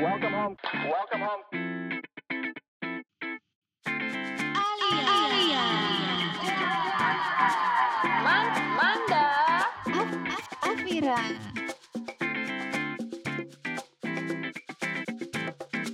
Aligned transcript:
Welcome 0.00 0.32
home. 0.32 0.56
Welcome 0.88 1.22
home. 1.28 1.44
Alia. 4.56 5.66
Man 8.24 8.46
Manda. 8.80 9.28
Afira. 10.64 11.20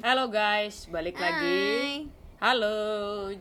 Halo 0.07 0.30
guys, 0.30 0.86
balik 0.86 1.18
lagi. 1.18 2.07
Halo. 2.38 2.79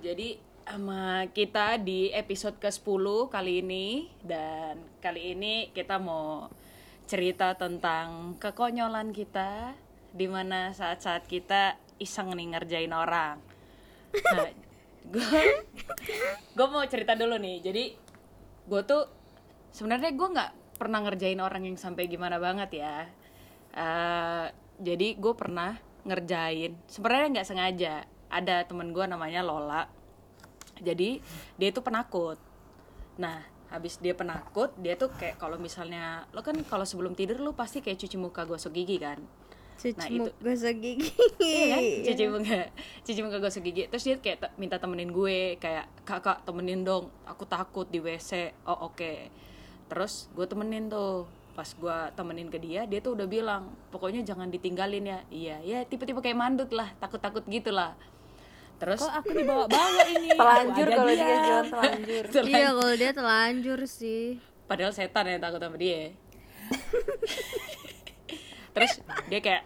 Jadi 0.01 0.41
sama 0.65 1.29
kita 1.29 1.77
di 1.77 2.09
episode 2.09 2.57
ke-10 2.57 3.05
kali 3.29 3.61
ini 3.61 4.09
dan 4.25 4.81
kali 4.97 5.37
ini 5.37 5.69
kita 5.77 6.01
mau 6.01 6.49
cerita 7.05 7.53
tentang 7.53 8.33
kekonyolan 8.41 9.13
kita 9.13 9.84
di 10.15 10.31
mana 10.31 10.71
saat-saat 10.71 11.27
kita 11.27 11.75
iseng 11.99 12.31
nih 12.31 12.55
ngerjain 12.55 12.95
orang. 12.95 13.35
Nah, 14.15 14.47
gue 15.13 15.41
gue 16.55 16.67
mau 16.71 16.83
cerita 16.87 17.19
dulu 17.19 17.35
nih. 17.35 17.59
Jadi 17.59 17.83
gue 18.65 18.81
tuh 18.87 19.03
sebenarnya 19.75 20.15
gue 20.15 20.27
nggak 20.31 20.51
pernah 20.79 21.03
ngerjain 21.03 21.39
orang 21.43 21.67
yang 21.67 21.75
sampai 21.75 22.07
gimana 22.07 22.39
banget 22.39 22.79
ya. 22.79 22.95
Eh, 23.75 24.47
jadi 24.79 25.07
gue 25.19 25.33
pernah 25.35 25.75
ngerjain. 26.07 26.79
Sebenarnya 26.87 27.27
nggak 27.39 27.47
sengaja. 27.47 27.95
Ada 28.31 28.63
temen 28.63 28.95
gue 28.95 29.03
namanya 29.03 29.43
Lola. 29.43 29.83
Jadi 30.79 31.19
dia 31.59 31.67
itu 31.71 31.83
penakut. 31.83 32.39
Nah, 33.19 33.39
habis 33.71 33.99
dia 33.99 34.15
penakut, 34.15 34.71
dia 34.79 34.95
tuh 34.99 35.11
kayak 35.11 35.39
kalau 35.39 35.55
misalnya 35.55 36.27
lo 36.35 36.43
kan 36.43 36.55
kalau 36.67 36.83
sebelum 36.83 37.15
tidur 37.15 37.39
lo 37.39 37.55
pasti 37.55 37.79
kayak 37.79 37.99
cuci 37.99 38.15
muka 38.19 38.43
gosok 38.43 38.75
gigi 38.75 38.99
kan. 38.99 39.19
Cuci 39.75 39.93
Nah, 39.93 40.07
itu- 40.07 40.23
muka 40.25 40.39
gosok 40.41 40.75
gigi. 40.75 41.09
Iya 41.37 41.65
kan? 41.69 41.81
Cuci 42.05 42.23
muka, 42.25 42.59
cuci 43.01 43.19
muka 43.21 43.37
gosok 43.37 43.61
gigi. 43.61 43.83
Terus 43.85 44.03
dia 44.03 44.15
kayak 44.17 44.37
te- 44.39 44.53
minta 44.55 44.75
temenin 44.75 45.09
gue, 45.09 45.39
kayak 45.55 45.85
kakak 46.01 46.41
temenin 46.41 46.81
dong, 46.81 47.07
aku 47.23 47.43
takut 47.43 47.85
di 47.85 47.97
WC. 47.97 48.55
Oh 48.63 48.87
oke. 48.87 49.27
Terus 49.85 50.31
gue 50.31 50.45
temenin 50.45 50.87
tuh. 50.87 51.27
Pas 51.51 51.67
gue 51.69 51.97
temenin 52.13 52.47
ke 52.47 52.57
dia, 52.57 52.83
dia 52.83 52.99
tuh 52.99 53.15
udah 53.15 53.23
bilang, 53.25 53.63
pokoknya 53.87 54.19
jangan 54.21 54.47
ditinggalin 54.47 55.05
ya. 55.05 55.19
Iya, 55.29 55.55
ya 55.61 55.79
tipe-tipe 55.81 56.19
kayak 56.19 56.35
mandut 56.35 56.67
lah, 56.69 56.91
takut-takut 56.97 57.43
gitu 57.45 57.71
lah. 57.71 57.95
Terus 58.75 58.99
Kok 58.99 59.07
aku 59.13 59.31
dibawa-bawa 59.33 60.03
ini? 60.13 60.35
telanjur 60.35 60.83
kalau 60.85 61.07
dia. 61.07 61.15
dia 61.21 61.37
jalan 61.41 61.65
telanjur 61.69 62.23
Telan- 62.33 62.49
Iya, 62.49 62.67
kalau 62.69 62.93
dia 62.93 63.11
telanjur 63.13 63.79
sih. 63.85 64.35
Padahal 64.65 64.91
setan 64.91 65.29
yang 65.29 65.39
takut 65.39 65.59
sama 65.59 65.77
dia. 65.77 66.11
Terus 68.75 68.99
dia 69.31 69.39
kayak 69.39 69.63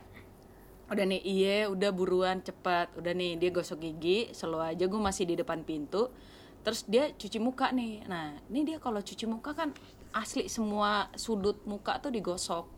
udah 0.90 1.06
nih 1.06 1.22
iya 1.26 1.58
udah 1.66 1.90
buruan 1.90 2.46
cepat. 2.46 2.94
Udah 2.94 3.18
nih 3.18 3.42
dia 3.42 3.50
gosok 3.50 3.82
gigi 3.82 4.30
selalu 4.38 4.78
aja 4.78 4.86
gue 4.86 5.02
masih 5.02 5.26
di 5.26 5.34
depan 5.34 5.66
pintu. 5.66 6.14
Terus 6.62 6.86
dia 6.86 7.10
cuci 7.10 7.42
muka 7.42 7.74
nih. 7.74 8.06
Nah 8.06 8.38
ini 8.54 8.70
dia 8.70 8.78
kalau 8.78 9.02
cuci 9.02 9.26
muka 9.26 9.58
kan 9.58 9.74
asli 10.14 10.46
semua 10.46 11.10
sudut 11.18 11.58
muka 11.66 11.98
tuh 11.98 12.14
digosok. 12.14 12.70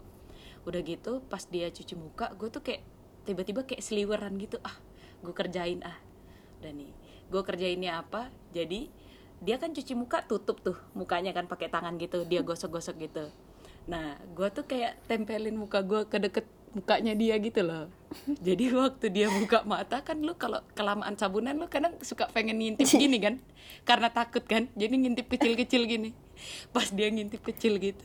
Udah 0.63 0.79
gitu 0.87 1.19
pas 1.27 1.43
dia 1.43 1.67
cuci 1.67 1.99
muka 1.99 2.31
gue 2.39 2.47
tuh 2.47 2.63
kayak 2.63 2.81
tiba-tiba 3.27 3.67
kayak 3.67 3.83
seliweran 3.83 4.39
gitu. 4.39 4.55
Ah 4.63 4.79
gue 5.19 5.35
kerjain 5.35 5.83
ah. 5.83 5.99
Udah 6.63 6.71
nih 6.71 6.95
gue 7.27 7.41
kerjainnya 7.43 7.99
apa? 7.99 8.31
Jadi 8.55 8.87
dia 9.41 9.57
kan 9.57 9.73
cuci 9.73 9.97
muka 9.97 10.21
tutup 10.23 10.61
tuh 10.61 10.77
mukanya 10.93 11.33
kan 11.33 11.49
pakai 11.49 11.67
tangan 11.67 11.97
gitu 11.97 12.23
dia 12.29 12.45
gosok-gosok 12.45 12.95
gitu 13.01 13.25
nah 13.89 14.17
gue 14.37 14.47
tuh 14.53 14.65
kayak 14.65 14.97
tempelin 15.09 15.57
muka 15.57 15.81
gue 15.81 16.05
ke 16.05 16.17
deket 16.21 16.45
mukanya 16.71 17.13
dia 17.15 17.35
gitu 17.39 17.61
loh. 17.67 17.91
Jadi 18.47 18.71
waktu 18.71 19.05
dia 19.11 19.27
buka 19.27 19.63
mata 19.67 19.99
kan 20.03 20.19
lu 20.19 20.35
kalau 20.39 20.63
kelamaan 20.71 21.19
sabunan 21.19 21.55
lu 21.55 21.67
kadang 21.67 21.95
suka 21.99 22.31
pengen 22.31 22.59
ngintip 22.59 22.87
gini 23.01 23.19
kan? 23.19 23.35
Karena 23.83 24.07
takut 24.11 24.43
kan? 24.47 24.71
Jadi 24.75 24.93
ngintip 24.95 25.27
kecil-kecil 25.27 25.83
gini. 25.87 26.09
Pas 26.71 26.87
dia 26.89 27.11
ngintip 27.11 27.43
kecil 27.43 27.77
gitu 27.77 28.01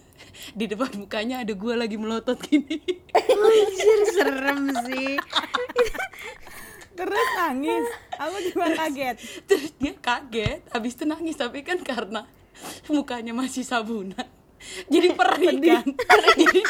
di 0.57 0.65
depan 0.69 0.93
mukanya 0.97 1.45
ada 1.45 1.53
gue 1.53 1.75
lagi 1.77 1.97
melotot 1.97 2.37
gini. 2.41 2.81
Anjir, 3.47 4.01
serem 4.13 4.63
sih. 4.89 5.15
terus 6.97 7.29
nangis. 7.37 7.87
Aku 8.17 8.37
juga 8.41 8.67
kaget. 8.73 9.17
terus 9.45 9.71
dia 9.79 9.95
kaget. 9.97 10.61
Habis 10.73 10.93
itu 10.97 11.05
nangis 11.05 11.37
tapi 11.37 11.61
kan 11.63 11.79
karena 11.81 12.25
mukanya 12.89 13.37
masih 13.37 13.63
sabunan 13.63 14.25
jadi 14.89 15.09
perih 15.13 15.57
kan? 15.61 15.85
Jadi 16.37 16.61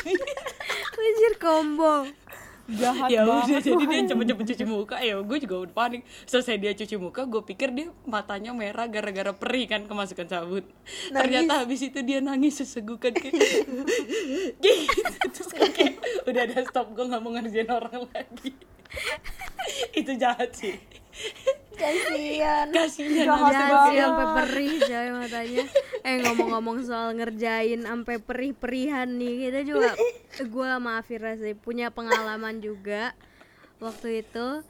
Anjir, 0.97 1.35
combo. 1.39 2.07
jahat 2.67 3.07
ya 3.15 3.23
udah 3.23 3.47
banget 3.47 3.63
jadi 3.63 3.85
dia 3.87 4.03
cepet-cepet 4.11 4.45
cuci 4.51 4.65
muka. 4.67 4.97
Ya 4.99 5.15
gue 5.23 5.39
juga 5.39 5.57
udah 5.63 5.75
panik. 5.75 6.03
Selesai 6.27 6.59
dia 6.59 6.75
cuci 6.75 6.99
muka 6.99 7.23
gue 7.23 7.39
pikir 7.47 7.71
dia 7.71 7.95
matanya 8.03 8.51
merah 8.51 8.91
gara-gara 8.91 9.31
perih 9.31 9.71
kan 9.71 9.87
kemasukan 9.87 10.27
sabun. 10.27 10.67
Ternyata 11.15 11.63
habis 11.63 11.79
itu 11.87 12.03
dia 12.03 12.19
nangis 12.19 12.59
sesegukan 12.59 13.15
kayak 13.15 13.39
gitu. 14.67 15.27
Terus 15.31 15.51
kayak 15.55 15.95
udah 16.27 16.43
ada 16.43 16.59
stop. 16.67 16.91
Gue 16.91 17.07
nggak 17.07 17.23
mau 17.23 17.31
ngerjain 17.39 17.71
orang 17.71 18.03
lagi. 18.11 18.51
Itu 19.99 20.19
jahat 20.19 20.51
sih 20.59 20.75
kasihan 21.77 22.67
kasihan 22.73 23.37
sih 23.93 23.99
sampai 24.01 24.27
perih 24.43 24.75
coy 24.81 25.09
matanya. 25.13 25.65
Eh 26.07 26.17
ngomong-ngomong 26.25 26.79
soal 26.87 27.13
ngerjain 27.17 27.85
sampai 27.85 28.17
perih-perihan 28.23 29.09
nih, 29.17 29.51
kita 29.51 29.61
juga 29.67 29.91
gua 30.49 30.81
sama 30.81 30.91
Afira 31.03 31.37
sih 31.37 31.53
punya 31.53 31.93
pengalaman 31.93 32.65
juga 32.65 33.13
waktu 33.83 34.25
itu. 34.25 34.65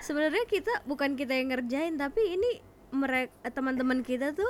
Sebenarnya 0.00 0.44
kita 0.48 0.84
bukan 0.84 1.16
kita 1.16 1.36
yang 1.36 1.52
ngerjain, 1.52 1.96
tapi 1.96 2.20
ini 2.24 2.60
mereka 2.92 3.52
teman-teman 3.52 4.00
kita 4.04 4.32
tuh 4.32 4.48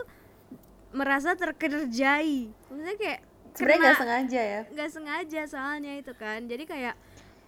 merasa 0.95 1.35
terkerjai. 1.35 2.51
Maksudnya 2.71 2.97
kayak 2.99 3.21
sebenarnya 3.57 3.81
nggak 3.81 4.01
sengaja 4.05 4.43
ya 4.45 4.61
nggak 4.69 4.91
sengaja 4.93 5.41
soalnya 5.49 5.93
itu 5.97 6.13
kan 6.13 6.45
jadi 6.45 6.65
kayak 6.69 6.95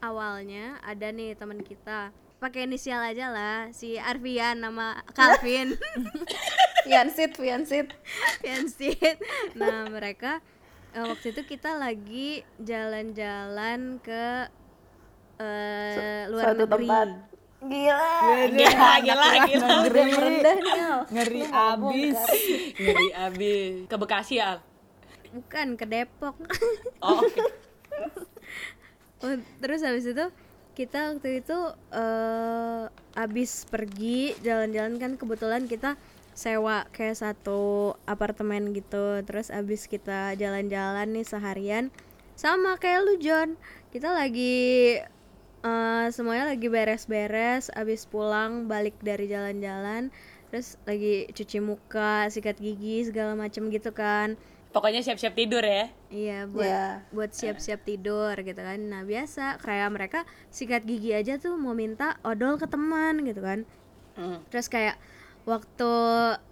awalnya 0.01 0.81
ada 0.81 1.13
nih 1.13 1.37
teman 1.37 1.61
kita 1.61 2.09
pakai 2.39 2.71
inisial 2.71 3.03
aja 3.03 3.31
lah 3.35 3.59
si 3.75 3.99
Arfian 3.99 4.63
nama 4.63 5.03
Calvin. 5.13 5.75
Fiansit 6.89 7.37
fiansit 7.37 7.93
Fiansit 8.41 9.21
nah 9.53 9.85
mereka 9.93 10.41
eh, 10.97 11.05
waktu 11.05 11.37
itu 11.37 11.45
kita 11.45 11.77
lagi 11.77 12.41
jalan-jalan 12.57 14.01
ke 14.01 14.49
eh, 15.37 16.25
luar 16.33 16.55
suatu 16.55 16.65
negeri. 16.65 16.87
tempat. 16.89 17.09
Gila. 17.59 18.15
Gila 18.55 18.91
gila 19.03 19.27
gila 19.45 19.71
nih 19.83 20.01
Al. 20.79 20.99
ngeri 21.11 21.43
abis. 21.45 22.19
Ngeri 22.79 23.09
abis. 23.13 23.73
Ke 23.91 23.97
Bekasi 23.99 24.35
ya 24.41 24.57
Al? 24.57 24.59
bukan 25.29 25.77
ke 25.77 25.85
Depok. 25.85 26.37
Oh 27.05 27.21
oke. 27.21 27.43
Oh, 29.19 29.35
terus 29.59 29.83
habis 29.83 30.07
itu 30.07 30.31
kita 30.79 31.19
waktu 31.19 31.43
itu 31.43 31.59
eh 31.91 32.87
habis 33.19 33.67
pergi 33.67 34.39
jalan-jalan 34.47 34.95
kan 35.03 35.13
kebetulan 35.19 35.67
kita 35.67 35.99
sewa 36.39 36.87
kayak 36.95 37.19
satu 37.19 37.99
apartemen 38.07 38.71
gitu. 38.71 39.27
Terus 39.27 39.51
habis 39.51 39.91
kita 39.91 40.39
jalan-jalan 40.39 41.11
nih 41.11 41.27
seharian 41.27 41.91
sama 42.39 42.79
kayak 42.79 43.03
lu 43.03 43.19
John. 43.19 43.59
Kita 43.91 44.15
lagi 44.15 45.03
eh 45.67 46.07
semuanya 46.15 46.55
lagi 46.55 46.71
beres-beres 46.71 47.75
habis 47.75 48.07
pulang 48.07 48.71
balik 48.71 48.95
dari 49.03 49.27
jalan-jalan 49.27 50.15
terus 50.49 50.81
lagi 50.89 51.29
cuci 51.35 51.59
muka 51.61 52.31
sikat 52.33 52.57
gigi 52.57 53.05
segala 53.05 53.35
macem 53.37 53.69
gitu 53.69 53.91
kan 53.93 54.39
pokoknya 54.71 55.01
siap-siap 55.01 55.33
tidur 55.33 55.65
ya 55.65 55.89
Iya 56.09 56.39
buat 56.49 56.65
Iya. 56.69 56.87
buat 57.13 57.31
siap-siap 57.33 57.85
tidur 57.85 58.33
gitu 58.37 58.61
kan. 58.61 58.81
Nah 58.81 59.05
biasa 59.05 59.61
kayak 59.61 59.89
mereka 59.93 60.21
sikat 60.49 60.85
gigi 60.89 61.13
aja 61.13 61.37
tuh 61.37 61.57
mau 61.61 61.77
minta 61.77 62.17
odol 62.25 62.57
ke 62.57 62.65
teman 62.69 63.25
gitu 63.25 63.45
kan. 63.45 63.69
Hmm. 64.17 64.41
Terus 64.49 64.73
kayak 64.73 64.97
waktu 65.49 65.93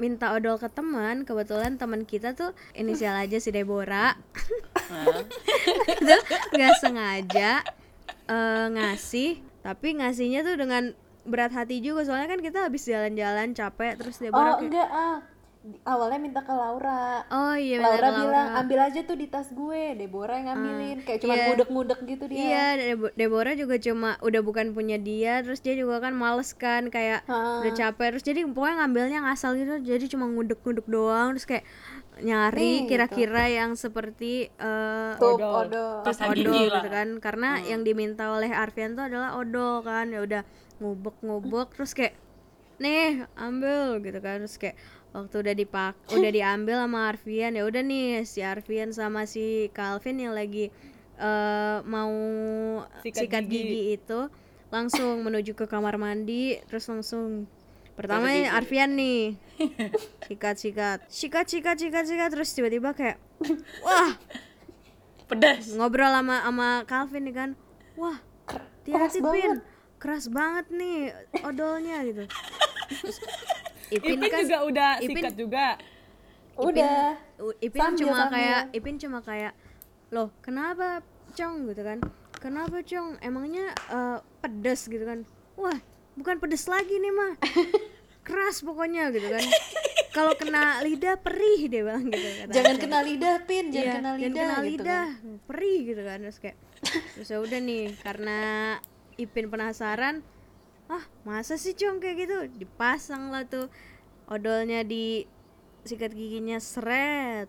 minta 0.00 0.32
odol 0.32 0.56
ke 0.56 0.68
teman, 0.72 1.28
kebetulan 1.28 1.76
teman 1.76 2.08
kita 2.08 2.32
tuh 2.32 2.56
inisial 2.72 3.12
aja 3.16 3.36
si 3.36 3.52
Deborah. 3.52 4.16
Nah. 4.88 5.20
itu 6.00 6.16
nggak 6.56 6.74
sengaja 6.80 7.60
eh, 8.28 8.66
ngasih, 8.72 9.40
tapi 9.60 10.00
ngasihnya 10.00 10.44
tuh 10.44 10.56
dengan 10.56 10.92
berat 11.26 11.50
hati 11.52 11.82
juga 11.82 12.06
soalnya 12.06 12.30
kan 12.30 12.40
kita 12.40 12.70
habis 12.70 12.86
jalan-jalan 12.86 13.50
capek 13.50 13.98
terus 13.98 14.22
Deborah 14.22 14.54
oh 14.54 14.62
kayak 14.62 14.70
enggak 14.70 14.88
ah 14.94 15.18
awalnya 15.82 16.18
minta 16.18 16.40
ke 16.40 16.50
Laura 16.50 17.26
oh 17.26 17.54
iya 17.54 17.78
Laura 17.78 17.98
benar, 18.06 18.20
bilang 18.20 18.48
ambil 18.56 18.78
aja 18.82 19.00
tuh 19.02 19.14
di 19.14 19.26
tas 19.26 19.48
gue 19.48 19.82
Deborah 19.94 20.36
yang 20.36 20.46
ngambilin 20.48 20.98
kayak 21.02 21.18
cuma 21.20 21.34
iya. 21.34 21.44
mudek-mudek 21.48 22.00
gitu 22.04 22.24
dia 22.26 22.38
Iya, 22.38 22.66
Debo- 22.78 23.10
Deborah 23.12 23.54
juga 23.54 23.76
cuma 23.76 24.14
udah 24.20 24.40
bukan 24.40 24.70
punya 24.70 24.94
dia, 24.96 25.40
terus 25.40 25.58
dia 25.58 25.74
juga 25.74 25.98
kan 25.98 26.12
males 26.12 26.52
kan 26.52 26.86
kayak 26.86 27.24
Ha. 27.24 27.60
udah 27.60 27.72
capek, 27.72 28.08
terus 28.12 28.24
jadi 28.24 28.40
pokoknya 28.46 28.76
ngambilnya 28.80 29.18
ngasal 29.24 29.52
gitu, 29.54 29.74
jadi 29.80 30.04
cuma 30.06 30.28
ngudek-ngudek 30.28 30.86
doang, 30.86 31.34
terus 31.34 31.46
kayak 31.46 31.64
nyari 32.16 32.80
Nih, 32.80 32.88
kira-kira 32.88 33.44
yang 33.46 33.74
seperti 33.74 34.48
eh, 34.48 35.12
Tuh, 35.18 35.36
Odol. 35.36 35.68
odol. 35.68 36.00
Odol 36.00 36.64
gitu 36.70 36.88
kan 36.88 37.08
karena 37.18 37.60
yang 37.60 37.82
diminta 37.82 38.30
oleh 38.30 38.48
Arfian 38.48 38.94
tuh 38.94 39.04
adalah 39.04 39.36
odol 39.36 39.82
kan 39.82 40.08
ya 40.08 40.22
udah 40.22 40.42
ngubek-ngubek 40.80 41.74
terus 41.74 41.92
kayak 41.92 42.14
nih 42.76 43.24
ambil 43.34 44.00
gitu 44.00 44.20
kan 44.20 44.36
terus 44.38 44.56
kayak 44.56 44.76
waktu 45.16 45.36
udah 45.40 45.54
dipak 45.56 45.94
udah 46.12 46.30
diambil 46.30 46.76
sama 46.84 47.08
Arfian 47.08 47.56
ya 47.56 47.64
udah 47.64 47.80
nih 47.80 48.28
si 48.28 48.44
Arfian 48.44 48.92
sama 48.92 49.24
si 49.24 49.72
Calvin 49.72 50.20
yang 50.20 50.36
lagi 50.36 50.68
eh, 51.16 51.78
mau 51.88 52.12
Sikat 53.00 53.24
sikat, 53.24 53.44
gigi. 53.48 53.64
gigi. 53.64 53.82
itu 53.96 54.20
langsung 54.68 55.24
menuju 55.24 55.56
ke 55.56 55.64
kamar 55.64 55.96
mandi 55.96 56.60
terus 56.68 56.84
langsung 56.92 57.48
pertama 57.96 58.28
nih 58.28 58.44
Arfian 58.44 58.92
nih 58.92 59.40
sikat 60.28 60.60
sikat 60.60 60.98
sikat 61.08 61.46
sikat 61.48 61.76
sikat 61.80 62.04
sikat 62.04 62.28
terus 62.28 62.52
tiba-tiba 62.52 62.92
kayak 62.92 63.16
wah 63.80 64.12
pedas 65.32 65.72
ngobrol 65.72 66.12
sama 66.12 66.44
sama 66.44 66.68
Calvin 66.84 67.24
nih 67.24 67.34
kan 67.34 67.50
wah 67.96 68.20
hati-hati 68.84 69.24
Pin 69.24 69.64
keras 69.96 70.28
banget 70.28 70.68
nih 70.68 71.16
odolnya 71.40 72.04
gitu 72.04 72.28
Terus, 72.86 73.18
Ipin, 73.88 74.16
Ipin 74.16 74.26
kan 74.26 74.40
juga 74.42 74.58
udah 74.64 74.90
Ipin- 74.98 75.16
sikat 75.20 75.34
juga. 75.34 75.66
Udah. 76.54 77.20
Ipin 77.58 77.78
Sambil, 77.78 78.00
cuma 78.00 78.16
sambil. 78.18 78.32
kayak 78.32 78.60
Ipin 78.72 78.96
cuma 78.96 79.18
kayak 79.20 79.52
loh 80.08 80.32
kenapa 80.38 81.04
Cong 81.32 81.68
gitu 81.68 81.82
kan 81.82 81.98
kenapa 82.34 82.80
Cong 82.80 83.20
emangnya 83.20 83.70
eh, 83.86 84.18
pedes 84.38 84.86
gitu 84.86 85.02
kan 85.02 85.28
wah 85.54 85.76
bukan 86.14 86.38
pedes 86.38 86.64
lagi 86.64 86.96
nih 86.96 87.12
mah 87.12 87.36
keras 88.22 88.58
pokoknya 88.60 89.10
gitu 89.10 89.28
kan 89.28 89.44
kalau 90.10 90.32
kena 90.32 90.80
lidah 90.80 91.14
perih 91.16 91.68
dia 91.68 91.84
bilang 91.84 92.06
gitu 92.06 92.24
kata 92.40 92.50
Jangan 92.50 92.76
kena 92.78 92.98
lidah, 93.02 93.36
Pin. 93.44 93.68
Jangan 93.68 93.76
Iya, 93.76 93.92
kena 93.92 94.10
lidah. 94.10 94.24
jangan 94.24 94.32
kena 94.32 94.56
gitu 94.56 94.64
lidah 94.72 95.04
kan. 95.12 95.36
perih 95.44 95.78
gitu 95.84 96.02
kan 96.02 96.18
terus 96.18 96.38
kayak 96.38 96.56
terus 97.12 97.28
ya 97.28 97.38
udah 97.38 97.60
nih 97.60 97.84
karena 98.00 98.38
Ipin 99.14 99.46
penasaran 99.46 100.24
ah 100.86 101.04
masa 101.26 101.58
sih 101.58 101.74
cong 101.74 101.98
kayak 101.98 102.16
gitu. 102.26 102.36
Dipasang 102.62 103.30
lah 103.34 103.46
tuh. 103.46 103.66
Odolnya 104.26 104.82
di 104.82 105.26
sikat 105.86 106.10
giginya 106.14 106.58
seret. 106.58 107.46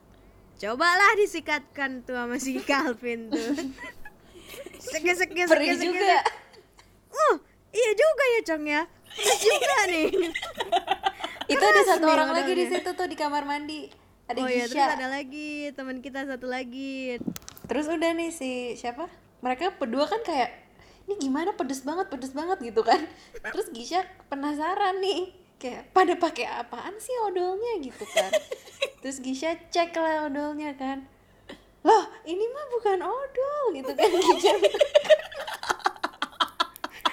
Cobalah 0.57 1.13
disikatkan 1.17 2.01
tuh 2.05 2.17
sama 2.17 2.37
si 2.41 2.57
Calvin 2.69 3.29
tuh. 3.29 3.53
Seke 4.81 5.13
seke 5.13 5.43
seke 5.45 5.49
Perih 5.49 5.75
seke, 5.77 5.85
juga. 5.85 6.17
uh 7.13 7.35
iya 7.73 7.91
juga 7.93 8.23
ya 8.25 8.41
cong 8.53 8.63
ya. 8.65 8.81
Pedas 9.17 9.39
juga 9.41 9.77
nih. 9.89 10.07
Itu 11.53 11.63
ada 11.63 11.81
satu 11.87 12.05
nih 12.05 12.13
orang 12.13 12.29
lagi 12.35 12.51
di 12.53 12.65
situ 12.69 12.89
tuh 12.93 13.07
di 13.09 13.15
kamar 13.17 13.43
mandi. 13.47 13.89
Ada 14.27 14.37
oh 14.43 14.47
iya 14.51 14.65
terus 14.67 14.83
ada 14.83 15.07
lagi 15.07 15.71
teman 15.73 16.03
kita 16.03 16.27
satu 16.27 16.45
lagi. 16.49 17.21
Terus 17.67 17.85
udah 17.87 18.11
nih 18.13 18.31
si 18.33 18.75
siapa? 18.75 19.07
Mereka 19.39 19.79
berdua 19.79 20.09
kan 20.09 20.21
kayak 20.25 20.66
ini 21.07 21.15
gimana 21.23 21.55
pedes 21.55 21.87
banget, 21.87 22.11
pedes 22.11 22.35
banget 22.35 22.59
gitu 22.59 22.83
kan. 22.83 22.99
Terus 23.55 23.71
Gisha 23.71 24.03
penasaran 24.27 24.99
nih. 24.99 25.31
Kayak 25.57 25.89
pada 25.89 26.13
pakai 26.19 26.45
apaan 26.45 26.99
sih 26.99 27.15
odolnya 27.25 27.79
gitu 27.79 28.03
kan. 28.11 28.29
Terus 28.99 29.23
Gisha 29.23 29.55
cek 29.71 29.95
lah 29.95 30.27
odolnya 30.27 30.75
kan. 30.75 31.07
Loh, 31.81 32.03
ini 32.27 32.43
mah 32.51 32.65
bukan 32.75 32.99
odol 32.99 33.63
gitu 33.71 33.91
kan 33.95 34.09
Gisha. 34.11 34.53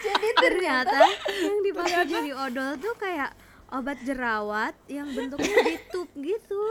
Jadi 0.05 0.29
ternyata 0.37 1.01
yang 1.41 1.63
dipakai 1.65 2.05
jadi 2.05 2.31
odol 2.35 2.77
tuh 2.83 2.93
kayak 2.99 3.33
obat 3.73 3.97
jerawat 4.05 4.77
yang 4.91 5.09
bentuknya 5.17 5.55
ditup 5.65 6.07
gitu 6.13 6.63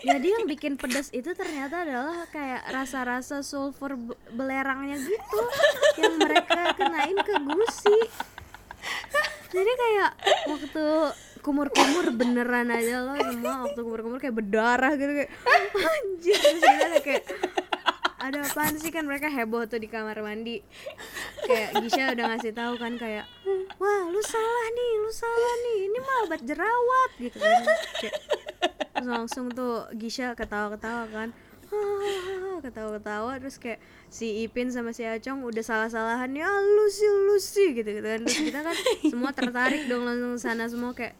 jadi 0.00 0.26
yang 0.40 0.44
bikin 0.48 0.80
pedas 0.80 1.12
itu 1.12 1.32
ternyata 1.36 1.84
adalah 1.84 2.24
kayak 2.32 2.64
rasa-rasa 2.72 3.44
sulfur 3.44 3.96
be- 3.96 4.18
belerangnya 4.32 4.96
gitu 4.96 5.40
yang 6.00 6.16
mereka 6.16 6.72
kenain 6.76 7.18
ke 7.20 7.34
gusi. 7.44 7.98
Jadi 9.50 9.72
kayak 9.76 10.10
waktu 10.46 10.86
kumur-kumur 11.40 12.12
beneran 12.12 12.68
aja 12.68 13.00
loh 13.00 13.16
semua 13.16 13.64
waktu 13.68 13.80
kumur-kumur 13.80 14.18
kayak 14.20 14.36
berdarah 14.36 14.92
gitu 14.96 15.12
kayak 15.24 15.30
anjir. 15.74 16.38
Terus 16.38 17.02
kayak 17.04 17.24
ada 18.20 18.44
apaan 18.44 18.76
sih? 18.76 18.92
Kan 18.92 19.08
mereka 19.08 19.32
heboh 19.32 19.64
tuh 19.64 19.80
di 19.80 19.88
kamar 19.88 20.20
mandi. 20.20 20.60
Kayak 21.48 21.80
Gisha 21.82 22.12
udah 22.12 22.24
ngasih 22.36 22.52
tahu 22.52 22.76
kan 22.76 22.94
kayak 23.00 23.24
wah 23.80 24.02
lu 24.12 24.20
salah 24.20 24.66
nih 24.76 24.92
lu 25.00 25.10
salah 25.10 25.54
nih. 25.64 25.78
Ini 25.88 25.98
mah 25.98 26.16
obat 26.28 26.40
jerawat 26.44 27.10
gitu 27.18 27.36
kan. 27.40 27.64
Kayak, 27.98 28.14
terus 29.00 29.08
langsung 29.16 29.48
tuh 29.48 29.88
Gisha 29.96 30.36
ketawa-ketawa 30.36 31.08
kan. 31.08 31.28
Ketawa-ketawa 32.64 33.40
terus 33.40 33.56
kayak 33.56 33.80
si 34.12 34.44
Ipin 34.44 34.68
sama 34.68 34.92
si 34.92 35.08
Acong 35.08 35.40
udah 35.40 35.64
salah-salahan 35.64 36.28
ya 36.36 36.44
lu 36.44 36.84
sih 36.92 37.08
lu 37.08 37.40
sih 37.40 37.72
gitu 37.72 37.88
gitu 37.88 38.04
kan. 38.04 38.20
Terus 38.28 38.44
kita 38.44 38.60
kan 38.60 38.76
semua 39.08 39.32
tertarik 39.32 39.88
dong 39.88 40.04
langsung 40.04 40.36
sana 40.36 40.68
semua 40.68 40.92
kayak 40.92 41.16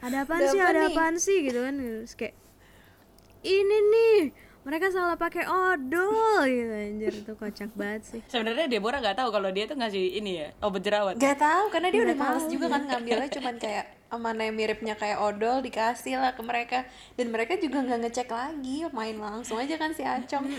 ada 0.00 0.24
apaan 0.24 0.48
sih 0.48 0.60
ada 0.64 0.88
nih?" 0.88 0.96
apaan 0.96 1.16
sih? 1.20 1.38
Gitu 1.44 1.60
kan. 1.60 1.76
Terus 1.76 2.16
kayak 2.16 2.34
ini 3.44 3.76
nih 3.92 4.16
mereka 4.64 4.88
salah 4.88 5.16
pakai 5.20 5.44
odol 5.44 6.40
gitu. 6.48 6.72
Anjir 6.72 7.12
itu 7.12 7.32
kocak 7.36 7.70
banget 7.76 8.02
sih. 8.08 8.20
Sebenarnya 8.32 8.64
Deborah 8.64 8.98
nggak 9.04 9.20
tahu 9.20 9.28
kalau 9.28 9.52
dia 9.52 9.64
tuh 9.68 9.76
ngasih 9.76 10.04
ini 10.16 10.40
ya 10.40 10.48
obat 10.64 10.80
jerawat. 10.80 11.14
Gak 11.20 11.36
tahu 11.36 11.64
karena 11.68 11.88
dia 11.92 12.00
udah 12.08 12.16
males 12.16 12.44
juga 12.48 12.66
kan 12.72 12.82
ngambilnya 12.88 13.28
cuman 13.28 13.56
kayak 13.60 13.86
mana 14.14 14.46
yang 14.46 14.54
miripnya 14.54 14.94
kayak 14.94 15.18
odol 15.18 15.58
dikasih 15.58 16.16
lah 16.16 16.32
ke 16.32 16.42
mereka. 16.46 16.86
Dan 17.18 17.34
mereka 17.34 17.58
juga 17.58 17.82
nggak 17.82 18.08
ngecek 18.08 18.28
lagi 18.30 18.86
main 18.94 19.16
langsung 19.18 19.58
aja 19.58 19.74
kan 19.76 19.92
si 19.92 20.02
Acong. 20.02 20.48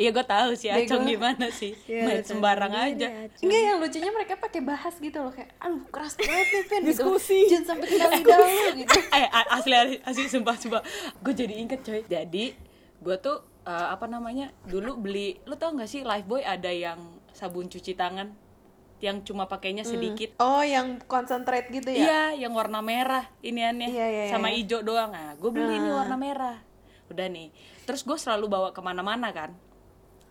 Iya 0.00 0.08
gue 0.08 0.24
tahu 0.24 0.50
sih 0.56 0.72
Acong 0.72 1.04
Bego. 1.04 1.12
gimana 1.14 1.46
sih. 1.52 1.76
Ya, 1.86 2.08
main 2.08 2.24
sembarang 2.24 2.72
aja. 2.72 3.06
Enggak 3.38 3.60
yang 3.60 3.76
lucunya 3.78 4.10
mereka 4.10 4.34
pakai 4.40 4.64
bahas 4.64 4.96
gitu 4.98 5.20
loh 5.20 5.30
kayak 5.30 5.52
aduh 5.62 5.84
keras 5.92 6.16
banget 6.16 6.46
nih 6.48 6.62
Pen 6.64 6.80
gitu. 6.80 6.90
Diskusi. 6.90 7.38
jangan 7.46 7.64
sampai 7.76 7.86
kena 7.86 8.06
lidah 8.18 8.72
gitu. 8.82 8.98
Eh 9.20 9.26
asli, 9.52 10.00
asli 10.02 10.24
sumpah 10.26 10.56
sumpah. 10.56 10.82
Gue 11.20 11.34
jadi 11.36 11.54
inget 11.54 11.84
coy. 11.84 12.02
Jadi 12.08 12.65
gue 13.06 13.16
tuh 13.22 13.38
eh, 13.62 13.88
apa 13.94 14.10
namanya 14.10 14.50
dulu 14.66 14.98
beli 14.98 15.38
lu 15.46 15.54
tau 15.54 15.70
gak 15.78 15.86
sih 15.86 16.02
Lifebuoy 16.02 16.42
ada 16.42 16.74
yang 16.74 16.98
sabun 17.30 17.70
cuci 17.70 17.94
tangan 17.94 18.34
yang 18.98 19.22
cuma 19.22 19.44
pakainya 19.46 19.84
sedikit 19.84 20.34
oh 20.40 20.64
yang 20.64 20.98
concentrate 21.04 21.68
gitu 21.68 21.92
ya 21.92 22.32
Iya, 22.34 22.48
yang 22.48 22.52
warna 22.56 22.80
merah 22.82 23.28
ini 23.44 23.62
aneh 23.62 23.92
Iya, 23.92 24.06
iya, 24.08 24.24
sama 24.32 24.48
iya. 24.48 24.64
hijau 24.64 24.80
doang. 24.80 25.12
Nah, 25.12 25.36
gue 25.36 25.50
beli 25.52 25.76
ini 25.76 25.92
warna 25.92 26.16
merah. 26.16 26.56
Udah 27.12 27.28
nih. 27.28 27.52
Terus 27.84 28.02
gue 28.08 28.16
selalu 28.16 28.48
bawa 28.48 28.68
ke 28.72 28.80
mana-mana 28.80 29.28
kan. 29.36 29.52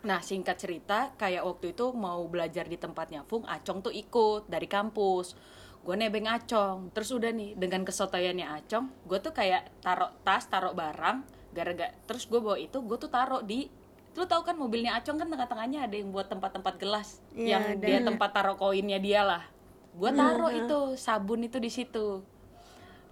Nah, 0.02 0.18
singkat 0.18 0.58
cerita, 0.58 1.14
kayak 1.14 1.46
waktu 1.46 1.78
itu 1.78 1.94
mau 1.94 2.26
belajar 2.26 2.66
di 2.66 2.74
tempatnya 2.74 3.22
Fung, 3.22 3.46
Acong 3.46 3.86
tuh 3.86 3.94
ikut 3.94 4.50
dari 4.50 4.66
kampus. 4.66 5.38
Gue 5.86 5.94
nebeng 5.94 6.26
Acong. 6.26 6.90
Terus 6.90 7.14
udah 7.14 7.30
nih, 7.30 7.54
dengan 7.54 7.86
kesotoyannya 7.86 8.46
Acong, 8.50 8.86
gue 9.06 9.18
tuh 9.22 9.30
kayak 9.30 9.78
taruh 9.82 10.10
tas, 10.26 10.46
taruh 10.46 10.74
barang, 10.74 11.22
gara-gara 11.56 11.96
terus 12.04 12.28
gue 12.28 12.36
bawa 12.36 12.60
itu, 12.60 12.76
gue 12.84 12.96
tuh 13.00 13.08
taruh 13.08 13.40
di 13.40 13.72
lu 14.16 14.24
tau 14.24 14.40
kan 14.40 14.56
mobilnya 14.56 14.96
Acong 14.96 15.20
kan 15.20 15.28
tengah-tengahnya 15.28 15.88
ada 15.88 15.96
yang 15.96 16.08
buat 16.08 16.24
tempat-tempat 16.32 16.80
gelas 16.80 17.20
Iya, 17.36 17.52
yang 17.52 17.64
ada. 17.76 17.84
dia 17.84 17.98
tempat 18.00 18.32
taruh 18.32 18.56
koinnya 18.56 18.96
dia 18.96 19.20
lah. 19.20 19.44
Gue 19.92 20.08
taruh 20.08 20.48
itu 20.52 20.96
sabun 20.96 21.44
itu 21.44 21.60
di 21.60 21.68
situ. 21.68 22.24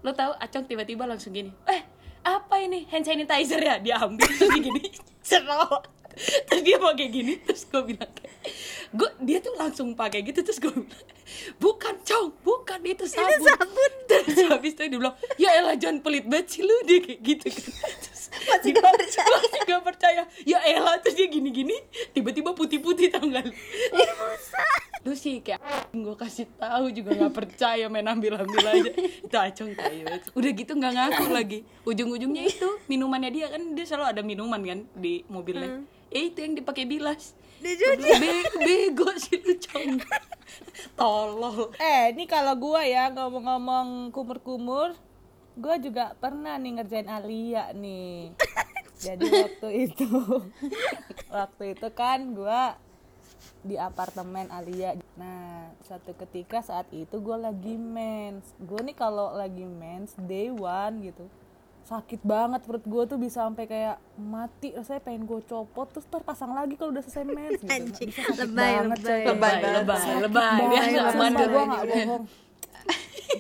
Lo 0.01 0.11
tahu 0.17 0.33
acong 0.37 0.65
tiba-tiba 0.65 1.05
langsung 1.05 1.37
gini 1.37 1.53
eh 1.69 1.85
apa 2.25 2.57
ini? 2.57 2.89
Hand 2.89 3.05
sanitizer 3.05 3.61
ya? 3.61 3.77
Dia 3.85 4.01
ambil 4.01 4.25
terus 4.33 4.49
dia 4.49 4.65
gini 4.65 4.83
serot 5.29 5.85
terus 6.47 6.63
dia 6.63 6.79
pakai 6.79 7.07
gini 7.11 7.35
terus 7.43 7.67
gue 7.67 7.83
bilang 7.83 8.11
kayak 8.15 8.35
gue 8.95 9.11
dia 9.27 9.39
tuh 9.43 9.55
langsung 9.59 9.99
pakai 9.99 10.23
gitu 10.23 10.47
terus 10.47 10.63
gue 10.63 10.71
bilang 10.71 11.07
bukan 11.59 11.95
cong 12.07 12.39
bukan 12.47 12.81
itu 12.87 13.05
sabun, 13.11 13.93
terus 14.07 14.39
habis 14.47 14.79
itu 14.79 14.87
dia 14.87 14.99
bilang 14.99 15.17
ya 15.35 15.51
elah 15.59 15.75
jangan 15.75 15.99
pelit 16.07 16.25
banget 16.31 16.47
sih 16.55 16.63
lu 16.63 16.77
dia 16.87 17.03
kayak 17.03 17.21
gitu 17.21 17.47
kan 17.51 17.73
Masih 18.55 18.71
gak 18.71 18.87
percaya. 18.95 19.29
masih 19.35 19.61
gak 19.67 19.83
percaya. 19.83 20.23
Ya 20.47 20.59
elah 20.63 21.03
terus 21.03 21.19
dia 21.19 21.27
gini-gini 21.27 21.75
tiba-tiba 22.15 22.55
putih-putih 22.55 23.11
tau 23.11 23.27
gak 23.27 23.51
lu? 23.51 23.53
Sih 25.15 25.45
kayak 25.45 25.61
gue 25.93 26.17
kasih 26.17 26.49
tahu 26.57 26.89
juga 26.89 27.13
nggak 27.13 27.35
percaya 27.37 27.87
main 27.93 28.09
ambil 28.09 28.41
ambil 28.41 28.65
aja. 28.67 28.93
Itu 28.97 29.37
acong 29.37 29.77
kayu 29.77 30.09
udah 30.33 30.51
gitu 30.57 30.73
nggak 30.75 30.93
ngaku 30.97 31.25
lagi. 31.29 31.59
Ujung-ujungnya 31.85 32.49
itu 32.49 32.69
minumannya 32.89 33.31
dia 33.31 33.47
kan 33.53 33.63
dia 33.77 33.85
selalu 33.85 34.07
ada 34.11 34.23
minuman 34.25 34.61
kan 34.65 34.81
di 34.97 35.21
mobilnya. 35.29 35.85
Eh 36.09 36.33
itu 36.33 36.41
yang 36.41 36.57
dipakai 36.57 36.89
bilas. 36.89 37.37
Dicuci. 37.61 38.11
Be- 38.17 38.53
bego 38.61 39.09
sih 39.21 39.41
lu 39.45 39.55
cong. 39.61 40.01
Tolol. 40.97 41.73
Eh, 41.77 42.13
ini 42.13 42.25
kalau 42.25 42.57
gua 42.57 42.85
ya 42.85 43.09
ngomong-ngomong 43.13 44.09
kumur-kumur, 44.09 44.97
gua 45.55 45.77
juga 45.79 46.15
pernah 46.19 46.59
nih 46.59 46.73
ngerjain 46.81 47.09
Alia 47.11 47.71
nih. 47.75 48.35
Jadi 49.05 49.27
waktu 49.27 49.69
itu, 49.91 50.09
waktu 51.39 51.65
itu 51.75 51.89
kan 51.93 52.19
gua 52.33 52.79
di 53.61 53.77
apartemen 53.77 54.49
Alia. 54.49 54.97
Nah, 55.19 55.73
satu 55.85 56.15
ketika 56.17 56.63
saat 56.65 56.89
itu 56.95 57.17
gua 57.21 57.37
lagi 57.51 57.77
mens. 57.77 58.55
Gue 58.61 58.81
nih 58.81 58.97
kalau 58.97 59.35
lagi 59.37 59.65
mens 59.67 60.17
day 60.17 60.49
one 60.49 61.11
gitu, 61.11 61.27
sakit 61.85 62.25
banget 62.25 62.65
perut 62.65 62.81
gue 62.81 63.03
tuh 63.05 63.19
bisa 63.21 63.45
sampai 63.45 63.69
kayak 63.69 64.01
mati 64.17 64.73
rasanya 64.73 65.05
pengen 65.05 65.29
gue 65.29 65.41
copot 65.45 65.85
terus 65.93 66.09
terpasang 66.09 66.57
lagi 66.57 66.81
kalau 66.81 66.97
udah 66.97 67.05
selesai 67.05 67.29
mens 67.29 67.61
gitu 67.61 67.69
Anjing, 67.69 68.09
bisa, 68.09 68.25
sakit 68.25 68.41
lebay, 68.41 68.73
banget, 68.73 68.99
lebay. 69.05 69.05
coy. 69.05 69.25
lebay 69.29 69.55
lebay 69.61 70.03
lebay 70.25 70.49
dia 70.49 70.65
Banget, 70.65 70.89
nggak 70.89 71.05
sumpah, 71.05 71.21
mandul 71.21 71.45
gue 71.45 71.65
nggak 71.69 71.85
bohong 71.85 72.25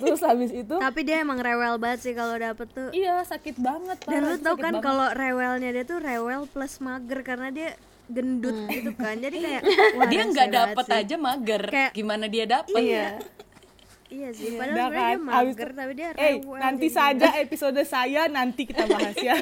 terus 0.06 0.23
habis 0.23 0.50
itu? 0.50 0.75
Tapi 0.75 1.00
dia 1.02 1.16
emang 1.18 1.37
rewel 1.37 1.76
banget 1.76 2.00
sih 2.00 2.12
kalau 2.12 2.34
dapet 2.34 2.68
tuh. 2.68 2.88
Iya 2.90 3.23
sakit 3.23 3.56
banget 3.56 3.99
dan 4.02 4.20
lu 4.23 4.37
tau 4.38 4.54
kan 4.54 4.78
kalau 4.78 5.08
rewelnya 5.11 5.70
dia 5.70 5.82
tuh 5.82 5.99
rewel 5.99 6.46
plus 6.46 6.78
mager 6.78 7.20
karena 7.20 7.49
dia 7.49 7.75
gendut 8.06 8.68
gitu 8.68 8.92
kan. 8.92 9.16
Jadi 9.16 9.37
kayak 9.38 9.62
wah, 9.96 10.06
dia 10.06 10.23
nggak 10.23 10.49
dapet 10.50 10.84
sih. 10.84 10.99
aja 10.99 11.16
mager. 11.16 11.62
Kayak- 11.66 11.92
gimana 11.92 12.25
dia 12.26 12.44
dapet? 12.44 12.76
Iya. 12.76 13.06
Iya. 14.06 14.28
Sih 14.30 14.54
padahal 14.54 14.90
dia 14.90 15.00
kan? 15.11 15.18
Mager 15.18 15.50
itu- 15.66 15.76
tapi 15.76 15.92
dia 15.94 16.08
Eh, 16.12 16.34
rewel 16.37 16.58
nanti 16.58 16.87
jadi- 16.87 16.94
saja 16.94 17.28
episode 17.37 17.80
saya 17.82 18.23
nanti 18.28 18.62
kita 18.64 18.84
bahas 18.84 19.16
ya. 19.18 19.34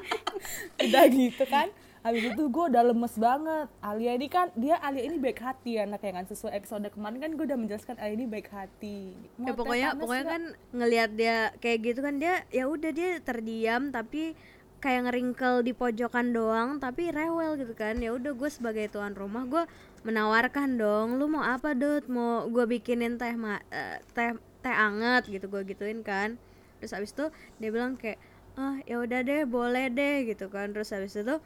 Udah 0.82 1.04
gitu 1.08 1.44
kan. 1.44 1.68
Habis 2.02 2.34
itu 2.34 2.42
gue 2.50 2.64
udah 2.66 2.82
lemes 2.82 3.14
banget. 3.14 3.70
Alia 3.78 4.12
ini 4.18 4.26
kan, 4.26 4.50
dia 4.58 4.74
Alia 4.82 5.06
ini 5.06 5.22
baik 5.22 5.38
hati 5.38 5.78
anaknya 5.78 6.18
kan. 6.18 6.24
Sesuai 6.26 6.52
episode 6.58 6.90
kemarin 6.90 7.22
kan 7.22 7.30
gue 7.38 7.44
udah 7.46 7.58
menjelaskan 7.58 7.94
Alia 8.02 8.14
ini 8.18 8.26
baik 8.26 8.50
hati. 8.50 9.14
Mau 9.38 9.46
ya 9.46 9.52
pokoknya 9.54 9.88
pokoknya 9.94 10.24
kan 10.26 10.42
ngelihat 10.74 11.10
dia 11.14 11.36
kayak 11.62 11.78
gitu 11.86 12.00
kan 12.02 12.18
dia 12.18 12.42
ya 12.50 12.66
udah 12.66 12.90
dia 12.90 13.22
terdiam 13.22 13.94
tapi 13.94 14.34
kayak 14.82 15.06
ngeringkel 15.06 15.62
di 15.62 15.72
pojokan 15.78 16.34
doang 16.34 16.82
tapi 16.82 17.14
rewel 17.14 17.54
gitu 17.54 17.70
kan 17.78 18.02
ya 18.02 18.10
udah 18.10 18.34
gue 18.34 18.50
sebagai 18.50 18.90
tuan 18.90 19.14
rumah 19.14 19.46
gue 19.46 19.62
menawarkan 20.02 20.74
dong 20.74 21.22
lu 21.22 21.30
mau 21.30 21.46
apa 21.46 21.70
dot 21.78 22.10
mau 22.10 22.50
gue 22.50 22.66
bikinin 22.66 23.14
teh 23.14 23.30
ma 23.38 23.62
eh, 23.70 24.02
teh 24.10 24.34
teh 24.58 24.74
anget 24.74 25.30
gitu 25.30 25.46
gue 25.46 25.62
gituin 25.70 26.02
kan 26.02 26.34
terus 26.82 26.98
abis 26.98 27.14
itu 27.14 27.30
dia 27.62 27.70
bilang 27.70 27.94
kayak 27.94 28.18
ah 28.58 28.82
ya 28.82 28.98
udah 28.98 29.22
deh 29.22 29.46
boleh 29.46 29.86
deh 29.86 30.26
gitu 30.26 30.50
kan 30.50 30.74
terus 30.74 30.90
habis 30.90 31.14
itu 31.14 31.38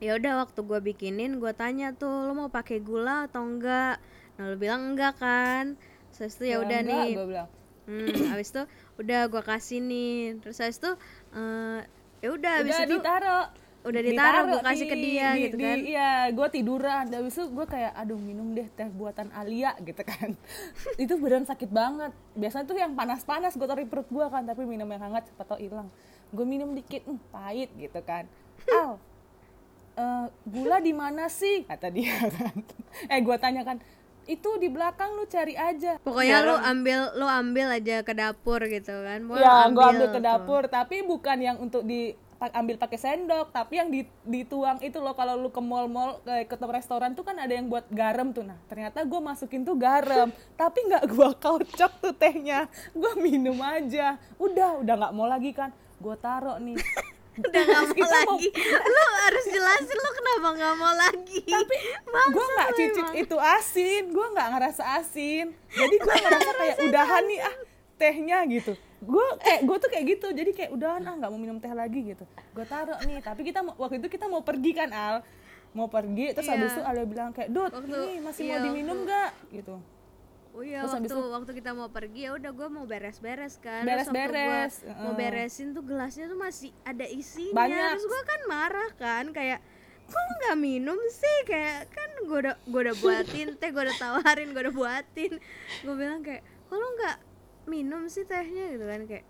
ya 0.00 0.16
udah 0.16 0.32
waktu 0.40 0.60
gue 0.60 0.80
bikinin 0.82 1.36
gue 1.36 1.52
tanya 1.52 1.92
tuh 1.92 2.26
lo 2.26 2.32
mau 2.34 2.48
pakai 2.48 2.80
gula 2.80 3.24
atau 3.24 3.44
enggak 3.44 4.00
nah 4.34 4.44
lo 4.46 4.56
bilang 4.56 4.90
enggak 4.90 5.14
kan 5.14 5.76
terus 6.10 6.34
itu 6.34 6.48
ya 6.48 6.56
udah 6.58 6.78
enggak, 6.78 6.96
nih 6.98 7.12
Gue 7.14 7.26
bilang. 7.28 7.48
hmm, 7.84 8.32
abis 8.32 8.48
itu 8.50 8.62
udah 8.98 9.20
gue 9.26 9.42
kasih 9.42 9.80
nih 9.80 10.16
terus 10.38 10.56
habis 10.56 10.76
itu 10.76 10.90
eh, 11.32 11.80
ya 12.18 12.28
udah 12.30 12.52
abis 12.58 12.70
Udah 12.70 12.80
itu 12.82 12.96
ditaruh. 12.98 13.46
udah 13.80 14.02
ditaruh, 14.02 14.42
gua 14.42 14.52
Ditaruh 14.52 14.64
kasih 14.66 14.86
ke 14.86 14.92
di- 14.92 15.04
dia 15.06 15.28
di- 15.30 15.40
gitu 15.42 15.56
di- 15.56 15.64
kan. 15.64 15.76
Iya, 15.80 16.10
gue 16.30 16.48
tiduran. 16.50 17.04
Dan 17.08 17.16
Habis 17.18 17.32
itu 17.34 17.44
gue 17.48 17.64
kayak, 17.66 17.92
aduh 17.94 18.20
minum 18.20 18.52
deh 18.52 18.68
teh 18.70 18.84
buatan 18.86 19.32
Alia 19.32 19.72
gitu 19.80 20.04
kan. 20.04 20.36
itu 21.00 21.16
beneran 21.16 21.48
sakit 21.48 21.70
banget. 21.70 22.12
Biasanya 22.34 22.64
tuh 22.66 22.76
yang 22.76 22.92
panas-panas 22.92 23.56
gue 23.56 23.64
taruh 23.64 23.80
perut 23.82 24.04
gue 24.06 24.26
kan, 24.26 24.44
tapi 24.44 24.64
minum 24.64 24.84
yang 24.84 25.00
hangat 25.02 25.24
siapa 25.26 25.44
tau 25.46 25.56
hilang. 25.56 25.88
Gue 26.28 26.44
minum 26.44 26.68
dikit, 26.70 27.00
hmm, 27.02 27.24
pahit 27.30 27.72
gitu 27.74 27.96
kan. 28.02 28.28
Al, 28.68 29.00
eh, 29.96 30.26
gula 30.46 30.78
di 30.78 30.92
mana 30.92 31.26
sih? 31.26 31.64
Kata 31.64 31.88
dia 31.90 32.28
kan. 32.30 32.54
eh 33.12 33.20
gue 33.22 33.36
tanya 33.38 33.62
kan, 33.62 33.78
itu 34.28 34.50
di 34.62 34.68
belakang 34.70 35.18
lu 35.18 35.26
cari 35.26 35.58
aja. 35.58 35.98
pokoknya 35.98 36.36
lu 36.46 36.54
ambil 36.54 36.98
lu 37.18 37.26
ambil 37.26 37.66
aja 37.74 38.06
ke 38.06 38.12
dapur 38.14 38.62
gitu 38.70 38.94
kan 39.02 39.26
Mau 39.26 39.34
ya 39.34 39.66
gue 39.66 39.82
ambil 39.82 40.06
ke 40.06 40.20
tuh. 40.20 40.22
dapur 40.22 40.62
tapi 40.70 41.02
bukan 41.02 41.38
yang 41.42 41.56
untuk 41.58 41.82
di 41.82 42.14
ambil 42.40 42.80
pakai 42.80 42.96
sendok 42.96 43.52
tapi 43.52 43.76
yang 43.76 43.92
di- 43.92 44.08
dituang 44.24 44.80
itu 44.80 44.96
loh 44.96 45.12
kalau 45.12 45.36
lu 45.36 45.52
ke 45.52 45.60
mall-mall 45.60 46.24
ke, 46.24 46.48
ke 46.48 46.66
restoran 46.72 47.12
tuh 47.12 47.20
kan 47.20 47.36
ada 47.36 47.52
yang 47.52 47.68
buat 47.68 47.84
garam 47.92 48.32
tuh 48.32 48.48
nah 48.48 48.56
ternyata 48.64 49.04
gue 49.04 49.20
masukin 49.20 49.60
tuh 49.60 49.76
garam 49.76 50.32
tapi 50.60 50.88
nggak 50.88 51.04
gue 51.04 51.30
kocok 51.36 51.92
tuh 52.00 52.14
tehnya 52.16 52.64
gue 52.96 53.12
minum 53.20 53.60
aja 53.60 54.16
udah 54.40 54.80
udah 54.80 54.94
nggak 55.04 55.12
mau 55.12 55.28
lagi 55.28 55.52
kan 55.52 55.68
gue 56.00 56.16
taruh 56.16 56.56
nih 56.56 56.80
udah 57.32 57.62
gak 57.62 57.80
mau 57.80 57.92
Kita 57.92 58.06
mau- 58.06 58.14
lagi. 58.36 58.48
Lu 58.84 59.02
harus 59.16 59.44
jelasin 59.46 59.96
lu 59.96 60.10
kenapa 60.12 60.48
nggak 60.52 60.74
mau 60.74 60.92
lagi. 60.92 61.40
Tapi 61.44 61.76
gue 62.04 62.44
nggak 62.50 62.68
cicip 62.74 63.06
itu 63.16 63.36
asin. 63.38 64.02
Gue 64.08 64.26
nggak 64.28 64.48
ngerasa 64.50 64.82
asin. 64.96 65.46
Jadi 65.68 65.94
gue 65.96 66.14
ngerasa 66.16 66.50
kayak 66.52 66.76
udahan 66.82 67.22
nih 67.24 67.40
ah 67.40 67.54
tehnya 67.96 68.38
gitu. 68.46 68.72
Gue 69.00 69.22
kayak 69.38 69.60
gue 69.62 69.76
tuh 69.78 69.88
kayak 69.88 70.04
gitu. 70.08 70.28
Jadi 70.30 70.50
kayak 70.52 70.70
udahan 70.70 71.02
ah 71.02 71.14
nggak 71.14 71.28
mau 71.28 71.38
minum 71.38 71.56
teh 71.56 71.70
lagi 71.70 72.00
gitu. 72.06 72.24
Gue 72.50 72.64
taruh 72.64 72.98
nih. 73.00 73.20
Tapi 73.20 73.40
kita 73.42 73.62
waktu 73.64 73.98
itu 73.98 74.08
kita 74.08 74.26
mau 74.26 74.40
pergi 74.40 74.72
kan 74.72 74.90
al? 74.90 75.16
Mau 75.70 75.86
pergi 75.86 76.34
terus 76.34 76.44
Iya. 76.44 76.58
habis 76.58 76.72
itu 76.72 76.82
Alia 76.82 77.04
bilang 77.04 77.30
kayak 77.30 77.46
Dut 77.48 77.70
Waktu- 77.70 77.86
ini 77.86 78.18
masih 78.20 78.42
iya, 78.42 78.52
mau 78.52 78.64
diminum 78.66 78.98
nggak? 79.02 79.30
Gitu 79.54 79.74
Oh 80.50 80.60
iya 80.60 80.82
Terus 80.82 80.92
waktu 80.92 81.06
itu- 81.08 81.30
waktu 81.32 81.52
kita 81.54 81.70
mau 81.72 81.88
pergi 81.88 82.20
ya 82.26 82.34
udah 82.34 82.50
gue 82.50 82.68
mau 82.68 82.84
beres-beres 82.84 83.54
kan. 83.56 83.82
Beres-beres, 83.82 84.82
gua 84.82 84.94
mau 84.98 85.12
heeh. 85.12 85.16
beresin 85.16 85.70
tuh 85.70 85.82
gelasnya 85.82 86.26
tuh 86.26 86.36
masih 86.36 86.74
ada 86.82 87.06
isinya. 87.06 87.54
Banyak. 87.56 87.90
Terus 87.94 88.04
gue 88.04 88.22
kan 88.24 88.40
marah 88.44 88.90
kan 88.94 89.24
kayak 89.30 89.60
kok 90.04 90.18
nggak 90.36 90.56
minum 90.58 90.98
sih 91.08 91.36
kayak 91.44 91.86
kan 91.88 92.10
gue 92.20 92.38
udah 92.40 92.58
gue 92.60 92.80
udah 92.82 92.96
buatin 92.98 93.48
teh 93.60 93.70
gue 93.70 93.78
udah 93.80 93.94
tawarin 93.96 94.50
gue 94.50 94.58
udah 94.60 94.74
buatin 94.74 95.32
gue 95.80 95.94
bilang 95.94 96.18
kayak 96.20 96.42
kok 96.66 96.74
lu 96.74 96.88
nggak 96.96 97.16
minum 97.64 98.02
sih 98.04 98.24
tehnya 98.24 98.74
gitu 98.74 98.84
kan 98.84 99.06
kayak 99.06 99.22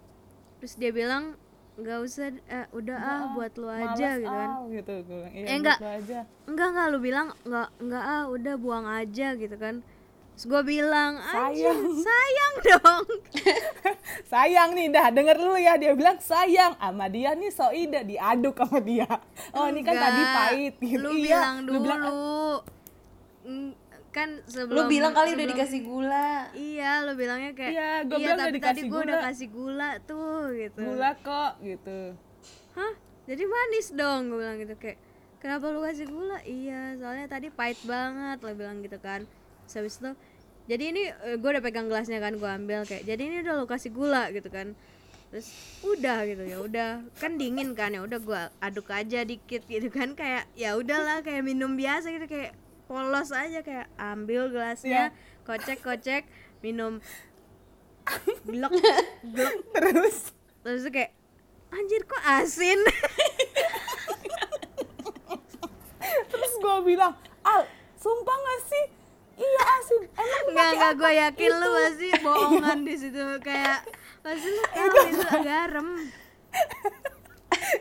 terus 0.57 0.75
dia 0.75 0.89
bilang 0.91 1.37
nggak 1.77 1.99
usah 2.01 2.33
eh, 2.33 2.65
udah 2.71 2.97
ah 2.97 3.25
buat 3.35 3.53
lu 3.55 3.69
aja 3.69 3.93
Males, 3.93 4.17
gitu 4.19 4.29
kan 4.31 4.49
Al, 4.51 4.63
gitu 4.71 4.93
gue 5.03 5.17
bilang, 5.19 5.33
iya 5.35 5.45
Eh, 5.45 5.55
enggak. 5.55 5.79
enggak 6.47 6.69
enggak 6.71 6.87
lu 6.87 6.99
bilang 6.99 7.29
enggak 7.43 7.69
enggak 7.77 8.05
ah 8.07 8.23
udah 8.27 8.55
buang 8.57 8.87
aja 8.87 9.27
gitu 9.35 9.57
kan 9.57 9.75
terus 10.41 10.57
gue 10.57 10.63
bilang 10.73 11.21
Sayang. 11.21 12.01
sayang 12.01 12.55
dong. 12.65 13.05
Sayang 14.33 14.73
nih 14.73 14.89
dah 14.89 15.13
denger 15.13 15.37
dulu 15.37 15.53
ya. 15.55 15.77
Dia 15.77 15.93
bilang 15.93 16.17
sayang 16.17 16.73
sama 16.75 17.13
dia 17.13 17.37
nih 17.37 17.53
so 17.53 17.69
ide 17.69 18.09
diaduk 18.09 18.57
sama 18.57 18.81
dia. 18.81 19.05
Oh 19.53 19.69
ini 19.69 19.85
kan 19.85 19.93
tadi 19.93 20.17
Enggak. 20.17 20.33
pahit. 20.35 20.75
Gitu 20.81 20.97
lu 20.97 21.13
iya 21.13 21.29
bilang 21.29 21.55
lu 21.61 21.69
dulu. 21.69 21.83
bilang 21.83 22.01
Mm, 23.41 23.73
kan 24.11 24.29
lu 24.33 24.49
sebelum 24.49 24.85
bilang 24.87 25.13
kali 25.13 25.29
udah 25.29 25.37
sebelum- 25.37 25.53
dikasih 25.53 25.81
gula. 25.83 26.31
Iya 26.53 26.91
lu 27.03 27.13
bilangnya 27.15 27.53
kayak 27.53 27.71
Iya, 27.71 27.91
gua 28.01 28.17
bilang 28.17 28.25
udah 28.31 28.33
tapi 28.39 28.49
tadi 28.51 28.57
dikasih 28.57 28.87
gue 28.87 28.97
udah 28.99 29.05
gula." 29.13 29.27
kasih 29.29 29.49
gula 29.51 29.91
tuh 30.03 30.41
gitu. 30.55 30.81
Gula 30.83 31.11
kok 31.19 31.53
gitu. 31.61 31.99
Hah? 32.73 32.93
Jadi 33.27 33.43
manis 33.45 33.89
dong 33.93 34.21
gue 34.27 34.39
bilang 34.39 34.57
gitu 34.57 34.73
kayak 34.75 34.97
kenapa 35.37 35.69
lu 35.69 35.81
kasih 35.83 36.07
gula? 36.07 36.41
Iya 36.41 36.97
soalnya 36.97 37.27
tadi 37.29 37.49
pahit 37.51 37.77
banget 37.85 38.41
lo 38.41 38.53
bilang 38.55 38.81
gitu 38.81 38.97
kan 38.99 39.29
habis 39.75 39.99
itu 40.03 40.13
jadi 40.71 40.95
ini 40.95 41.03
gue 41.43 41.51
udah 41.51 41.65
pegang 41.67 41.91
gelasnya 41.91 42.23
kan 42.23 42.39
gue 42.39 42.47
ambil 42.47 42.87
kayak 42.87 43.03
jadi 43.03 43.19
ini 43.27 43.37
udah 43.43 43.59
lu 43.59 43.67
kasih 43.67 43.91
gula 43.91 44.31
gitu 44.31 44.47
kan. 44.55 44.79
Terus 45.35 45.51
udah 45.83 46.23
gitu 46.31 46.47
ya 46.47 46.63
udah. 46.63 47.03
Kan 47.19 47.43
dingin 47.43 47.75
kan 47.75 47.91
ya 47.91 48.07
udah 48.07 48.23
gue 48.23 48.43
aduk 48.63 48.87
aja 48.95 49.27
dikit 49.27 49.67
gitu 49.67 49.91
kan 49.91 50.15
kayak 50.15 50.47
ya 50.55 50.79
udahlah 50.79 51.27
kayak 51.27 51.43
minum 51.43 51.75
biasa 51.75 52.15
gitu 52.15 52.31
kayak 52.31 52.55
polos 52.87 53.35
aja 53.35 53.67
kayak 53.67 53.91
ambil 53.99 54.47
gelasnya 54.47 55.11
kocek 55.43 55.83
kocek 55.83 56.23
minum. 56.63 57.03
Glok 58.47 58.71
glok 59.27 59.55
terus? 59.75 60.31
Terus 60.63 60.87
kayak 60.87 61.11
anjir 61.75 62.03
kok 62.07 62.23
asin? 62.27 62.79
Terus 66.31 66.53
gue 66.63 66.77
bilang 66.95 67.15
al 67.43 67.67
sumpah 67.99 68.35
gak 68.39 68.61
sih 68.71 69.00
iya 69.41 69.63
asin 69.81 70.03
emang 70.07 70.41
lu 70.41 70.51
nggak 70.53 70.71
nggak 70.71 70.93
apa?" 70.93 71.01
gue 71.01 71.13
yakin 71.17 71.51
lu 71.51 71.57
Itu. 71.59 71.73
pasti 71.75 72.09
bohongan 72.25 72.79
di 72.85 72.95
situ. 72.95 73.23
Kayak 73.41 73.79
pasti 74.21 74.49
lu 74.49 74.63
tahu 74.63 74.97
itu 75.09 75.27
garam. 75.41 75.89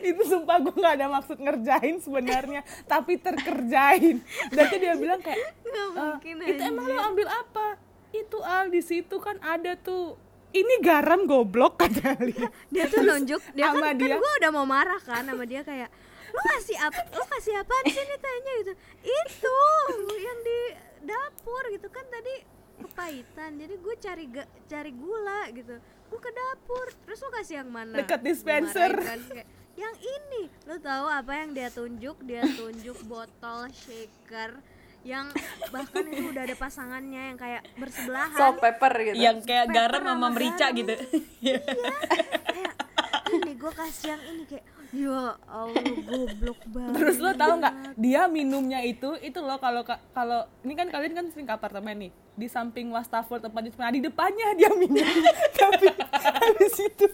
Itu 0.00 0.22
sumpah 0.24 0.56
gue 0.60 0.74
nggak 0.74 0.94
ada 0.96 1.06
maksud 1.08 1.36
ngerjain 1.36 1.96
sebenarnya 1.98 2.60
tapi 2.84 3.16
terkerjain. 3.16 4.16
Dan 4.48 4.64
tuh 4.66 4.78
dia 4.78 4.94
bilang 4.94 5.20
kayak 5.20 5.38
"Eh, 5.40 5.88
mungkin 5.94 6.34
itu 6.42 6.62
emang 6.62 6.86
lo 6.86 7.02
ambil 7.12 7.28
apa? 7.28 7.76
Itu 8.10 8.40
al 8.40 8.68
di 8.68 8.80
situ 8.80 9.16
kan 9.18 9.38
ada 9.40 9.76
tuh. 9.76 10.16
Ini 10.50 10.82
garam 10.82 11.30
goblok 11.30 11.78
kata 11.78 12.18
dia. 12.20 12.50
Dia 12.68 12.84
tuh 12.90 13.06
nunjuk 13.06 13.38
dia 13.54 13.70
kan, 13.70 13.78
sama 13.78 13.86
kan 13.86 13.96
dia. 14.02 14.16
gue 14.18 14.32
udah 14.42 14.50
mau 14.50 14.66
marah 14.66 14.98
kan 14.98 15.22
sama 15.22 15.46
dia 15.46 15.62
kayak 15.62 15.86
lu 16.30 16.40
kasih 16.46 16.78
apa 16.78 17.00
lu 17.10 17.24
kasih 17.26 17.54
apaan 17.58 17.84
sih 17.86 18.02
nih 18.02 18.18
tehnya 18.18 18.52
gitu. 18.62 18.72
Itu 19.02 19.56
yang 20.18 20.38
di 20.42 20.58
dapur 21.00 21.62
gitu. 21.68 21.86
Kan 21.86 22.06
tadi 22.06 22.34
kepahitan. 22.80 23.50
Jadi 23.56 23.74
gue 23.76 23.94
cari 23.96 24.24
ga- 24.26 24.50
cari 24.64 24.90
gula 24.90 25.40
gitu. 25.50 25.74
Gue 25.80 26.20
ke 26.20 26.30
dapur. 26.30 26.86
Terus 27.04 27.18
lu 27.18 27.30
kasih 27.30 27.54
yang 27.60 27.70
mana? 27.70 27.94
Deket 27.96 28.18
Gua 28.18 28.26
dispenser. 28.26 28.92
kan, 28.96 29.20
kayak, 29.26 29.46
yang 29.74 29.94
ini. 29.96 30.42
Lu 30.64 30.76
tahu 30.76 31.06
apa 31.06 31.32
yang 31.36 31.50
dia 31.52 31.68
tunjuk? 31.68 32.16
Dia 32.22 32.42
tunjuk 32.44 32.98
botol 33.04 33.68
shaker 33.70 34.58
yang 35.00 35.32
bahkan 35.70 36.04
itu 36.04 36.28
udah 36.28 36.44
ada 36.44 36.52
pasangannya 36.54 37.32
yang 37.32 37.38
kayak 37.40 37.64
bersebelahan. 37.74 38.36
Salt 38.36 38.60
pepper 38.60 38.92
gitu. 39.02 39.16
Yang 39.16 39.48
kayak 39.48 39.66
garam 39.70 40.04
sama 40.04 40.28
merica 40.28 40.68
gitu. 40.70 40.92
Kayak 41.40 41.64
ini 42.52 42.62
gue 43.60 43.72
kasih 43.76 44.16
yang 44.16 44.22
ini 44.24 44.42
kayak 44.48 44.64
ya 44.90 45.36
Allah 45.44 45.84
goblok 46.02 46.60
banget 46.74 46.96
Terus 46.96 47.16
lo 47.20 47.30
tau 47.36 47.60
nggak 47.60 47.74
dia 47.94 48.24
minumnya 48.26 48.80
itu 48.80 49.14
itu 49.20 49.38
lo 49.38 49.60
kalau 49.60 49.84
ka- 49.84 50.00
kalau 50.10 50.48
ini 50.64 50.72
kan 50.72 50.88
kalian 50.88 51.12
kan 51.12 51.24
sering 51.28 51.44
ke 51.44 51.52
apartemen 51.52 52.08
nih 52.08 52.12
di 52.40 52.48
samping 52.48 52.88
wastafel 52.88 53.36
tempat 53.36 53.68
cuci 53.68 53.76
tangan 53.76 53.92
di 53.92 54.00
depannya 54.00 54.56
dia 54.56 54.72
minum. 54.72 55.04
Tapi 55.60 55.92
habis 55.92 56.74
itu 56.80 57.06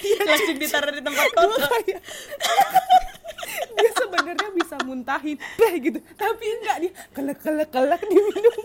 dia 0.00 0.20
langsung 0.32 0.56
ditaruh 0.56 0.88
di 0.96 1.02
tempat 1.04 1.26
kotor. 1.36 1.68
dia 3.76 3.90
sebenarnya 3.92 4.48
bisa 4.56 4.76
muntahin 4.88 5.36
deh 5.36 5.74
gitu. 5.84 6.00
Tapi 6.16 6.44
enggak 6.48 6.76
dia 6.80 6.92
kelek 7.12 7.38
kelek 7.44 7.68
kelek 7.68 8.02
diminum 8.08 8.56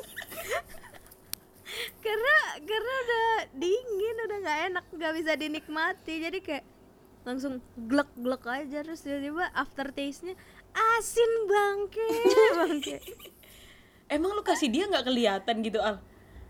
karena 2.00 2.36
karena 2.64 2.92
udah 3.04 3.28
dingin 3.58 4.16
udah 4.30 4.38
nggak 4.40 4.60
enak 4.72 4.86
nggak 4.96 5.14
bisa 5.20 5.32
dinikmati. 5.36 6.14
Jadi 6.24 6.40
kayak 6.40 6.64
langsung 7.26 7.58
glek 7.76 8.08
glek 8.16 8.46
aja 8.46 8.86
terus 8.86 9.02
tiba-tiba 9.02 9.50
after 9.52 9.90
taste 9.90 10.24
nya 10.24 10.38
asin 10.72 11.32
bangke. 11.46 12.10
Bangke. 12.62 12.98
Emang 14.06 14.32
lu 14.32 14.46
kasih 14.46 14.70
dia 14.70 14.86
nggak 14.86 15.02
kelihatan 15.04 15.56
gitu 15.60 15.82
al? 15.82 15.98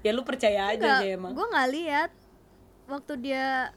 Ya 0.03 0.11
lu 0.11 0.21
percaya 0.21 0.69
aja 0.69 0.83
Nggak, 0.83 0.99
sih 1.01 1.09
emang. 1.15 1.31
gue 1.31 1.45
nggak 1.47 1.69
lihat. 1.71 2.11
Waktu 2.85 3.13
dia 3.17 3.71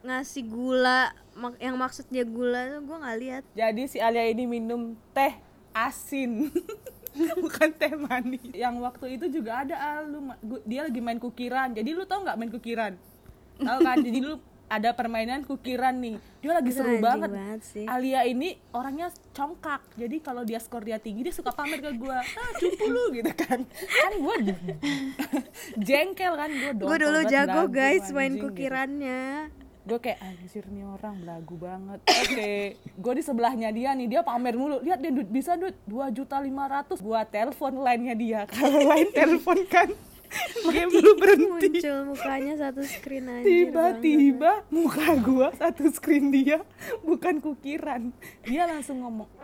ngasih 0.00 0.48
gula 0.48 1.12
mak- 1.36 1.60
yang 1.60 1.76
maksud 1.76 2.08
dia 2.08 2.24
gula 2.24 2.72
tuh 2.72 2.82
gue 2.82 2.96
nggak 2.96 3.18
lihat. 3.20 3.44
Jadi 3.52 3.82
si 3.86 3.98
Alia 4.00 4.24
ini 4.24 4.48
minum 4.48 4.96
teh 5.12 5.36
asin. 5.70 6.48
Bukan 7.44 7.68
teh 7.74 7.92
manis. 7.92 8.40
Yang 8.50 8.74
waktu 8.80 9.06
itu 9.18 9.26
juga 9.28 9.62
ada 9.62 9.76
Al, 9.76 10.08
lu 10.08 10.18
dia 10.64 10.88
lagi 10.88 10.98
main 10.98 11.18
kukiran. 11.18 11.74
Jadi 11.74 11.90
lu 11.92 12.08
tau 12.08 12.24
nggak 12.24 12.38
main 12.38 12.48
kukiran? 12.48 12.92
Tahu 13.60 13.78
kan? 13.84 13.96
Jadi 14.06 14.18
lu 14.24 14.40
ada 14.70 14.94
permainan 14.94 15.42
kukiran 15.42 15.98
nih. 15.98 16.16
Dia 16.38 16.54
lagi 16.54 16.70
seru 16.70 16.94
anjing 16.94 17.02
banget. 17.02 17.30
banget 17.34 17.60
sih. 17.66 17.86
Alia 17.90 18.22
ini 18.22 18.54
orangnya 18.70 19.10
congkak. 19.34 19.82
Jadi 19.98 20.16
kalau 20.22 20.46
dia 20.46 20.62
skor 20.62 20.86
dia 20.86 21.02
tinggi 21.02 21.26
dia 21.26 21.34
suka 21.34 21.50
pamer 21.50 21.82
ke 21.82 21.90
gua. 21.98 22.22
Ah 22.22 22.50
cupu 22.54 22.86
lu 22.86 23.10
gitu 23.18 23.34
kan. 23.34 23.66
Kan 23.66 24.12
gua 24.22 24.38
jengkel 25.90 26.32
kan. 26.38 26.50
Gua 26.54 26.70
gue 26.94 26.96
dulu 27.02 27.20
jago 27.26 27.66
guys 27.66 28.06
main 28.14 28.38
gitu. 28.38 28.46
kukirannya. 28.46 29.50
Gue 29.80 29.98
kayak 29.98 30.22
anjir 30.22 30.64
nih 30.70 30.86
orang 30.86 31.18
belagu 31.18 31.54
banget. 31.58 31.98
Oke 32.06 32.78
gue 32.78 33.12
di 33.18 33.22
sebelahnya 33.26 33.74
dia 33.74 33.90
nih. 33.98 34.06
Dia 34.06 34.20
pamer 34.22 34.54
mulu. 34.54 34.78
Lihat 34.86 35.02
dia 35.02 35.10
bisa 35.10 35.58
duit 35.58 35.74
dua 35.82 36.14
juta 36.14 36.38
lima 36.38 36.70
ratus. 36.70 37.02
Gua 37.02 37.26
telepon 37.26 37.74
lainnya 37.82 38.14
dia. 38.14 38.40
Kalau 38.54 38.86
lain 38.86 39.10
telepon 39.10 39.66
kan 39.66 39.90
game 40.74 40.92
lu 40.94 41.12
berhenti. 41.18 41.82
muncul 41.82 41.98
mukanya 42.14 42.54
satu 42.56 42.82
screen 42.86 43.26
aja 43.26 43.42
tiba-tiba 43.42 44.52
muka 44.70 45.06
gua 45.18 45.48
satu 45.54 45.90
screen 45.90 46.30
dia 46.30 46.62
bukan 47.02 47.42
kukiran. 47.42 48.14
Dia 48.46 48.70
langsung 48.70 49.02
ngomong. 49.02 49.26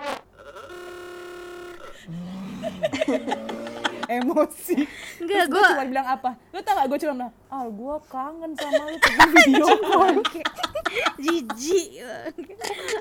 Emosi. 4.07 4.87
Enggak, 5.19 5.51
gua 5.51 5.59
gua- 5.59 5.71
cuma 5.75 5.85
bilang 5.91 6.07
apa? 6.07 6.31
Lu 6.55 6.63
tau 6.63 6.75
gak 6.79 6.87
gue 6.87 6.99
cuma 7.03 7.13
bilang 7.19 7.33
ah 7.51 7.67
gua 7.67 7.97
kangen 8.07 8.53
sama 8.55 8.83
lu 8.87 8.99
pengen 9.03 9.29
video 9.43 9.67
call. 9.83 10.17
jijik. 11.19 11.89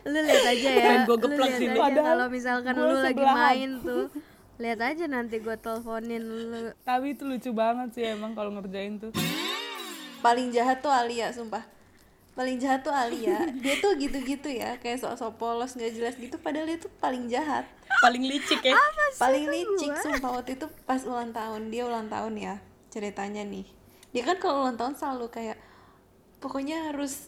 Lu 0.09 0.17
lihat 0.17 0.45
aja 0.49 0.69
ya 0.73 1.05
gua 1.05 1.13
lu 1.13 1.21
geplak 1.21 1.51
Padahal 1.77 1.93
kalau 1.93 2.27
misalkan 2.33 2.73
gua 2.73 2.89
lu 2.89 2.97
lagi 3.05 3.21
main 3.23 3.71
tuh 3.85 4.09
lihat 4.55 4.79
aja 4.79 5.05
nanti 5.11 5.43
gue 5.43 5.55
teleponin 5.59 6.23
lu. 6.23 6.71
Tapi 6.87 7.15
itu 7.15 7.27
lucu 7.27 7.51
banget 7.51 7.91
sih 7.91 8.03
emang 8.07 8.31
kalau 8.31 8.55
ngerjain 8.55 8.95
tuh. 8.99 9.11
Paling 10.23 10.49
jahat 10.55 10.79
tuh 10.79 10.89
Alia 10.89 11.29
sumpah. 11.35 11.63
Paling 12.35 12.59
jahat 12.59 12.83
tuh 12.83 12.95
Alia. 12.95 13.47
Dia 13.51 13.75
tuh 13.83 13.95
gitu-gitu 13.99 14.47
ya 14.51 14.79
kayak 14.79 15.03
sok-sok 15.03 15.35
polos 15.35 15.75
nggak 15.75 15.91
jelas 15.95 16.15
gitu. 16.15 16.39
Padahal 16.39 16.67
dia 16.71 16.79
tuh 16.79 16.91
paling 16.99 17.27
jahat. 17.27 17.67
Paling 17.99 18.23
licik 18.23 18.63
ya. 18.63 18.75
Paling 19.19 19.45
licik 19.47 19.91
sumpah. 19.99 20.39
Waktu 20.39 20.55
itu 20.55 20.67
pas 20.87 21.03
ulang 21.03 21.35
tahun 21.35 21.71
dia 21.71 21.83
ulang 21.83 22.07
tahun 22.07 22.33
ya 22.39 22.55
ceritanya 22.91 23.43
nih. 23.43 23.67
Dia 24.15 24.23
kan 24.23 24.39
kalau 24.39 24.63
ulang 24.63 24.79
tahun 24.79 24.95
selalu 24.95 25.27
kayak 25.31 25.57
pokoknya 26.39 26.91
harus 26.91 27.27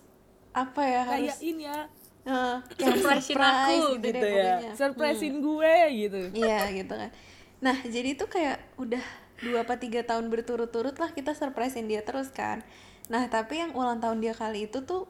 apa 0.56 0.82
ya 0.82 1.02
harus 1.06 1.38
kayak 1.38 1.44
ini 1.44 1.64
ya 1.70 1.86
eh, 2.28 2.58
yang 2.84 2.94
Surprisein 2.94 3.24
surprise 3.32 3.80
aku, 3.80 3.96
gitu, 3.96 4.06
gitu 4.06 4.20
deh 4.20 4.32
ya. 4.36 4.56
pokoknya 4.58 4.72
surprisein 4.76 5.36
gue 5.40 5.74
gitu 5.98 6.20
Iya 6.36 6.60
gitu 6.74 6.94
kan. 6.94 7.10
Nah 7.58 7.78
jadi 7.82 8.10
itu 8.12 8.26
kayak 8.26 8.58
udah 8.78 9.04
dua 9.40 9.64
apa 9.64 9.76
tiga 9.76 10.02
tahun 10.02 10.28
berturut-turut 10.28 10.94
lah 10.94 11.10
kita 11.10 11.32
surprisein 11.32 11.86
dia 11.86 12.02
terus 12.02 12.30
kan. 12.30 12.62
Nah 13.08 13.26
tapi 13.28 13.58
yang 13.58 13.72
ulang 13.72 13.98
tahun 13.98 14.20
dia 14.20 14.34
kali 14.34 14.68
itu 14.68 14.84
tuh 14.84 15.08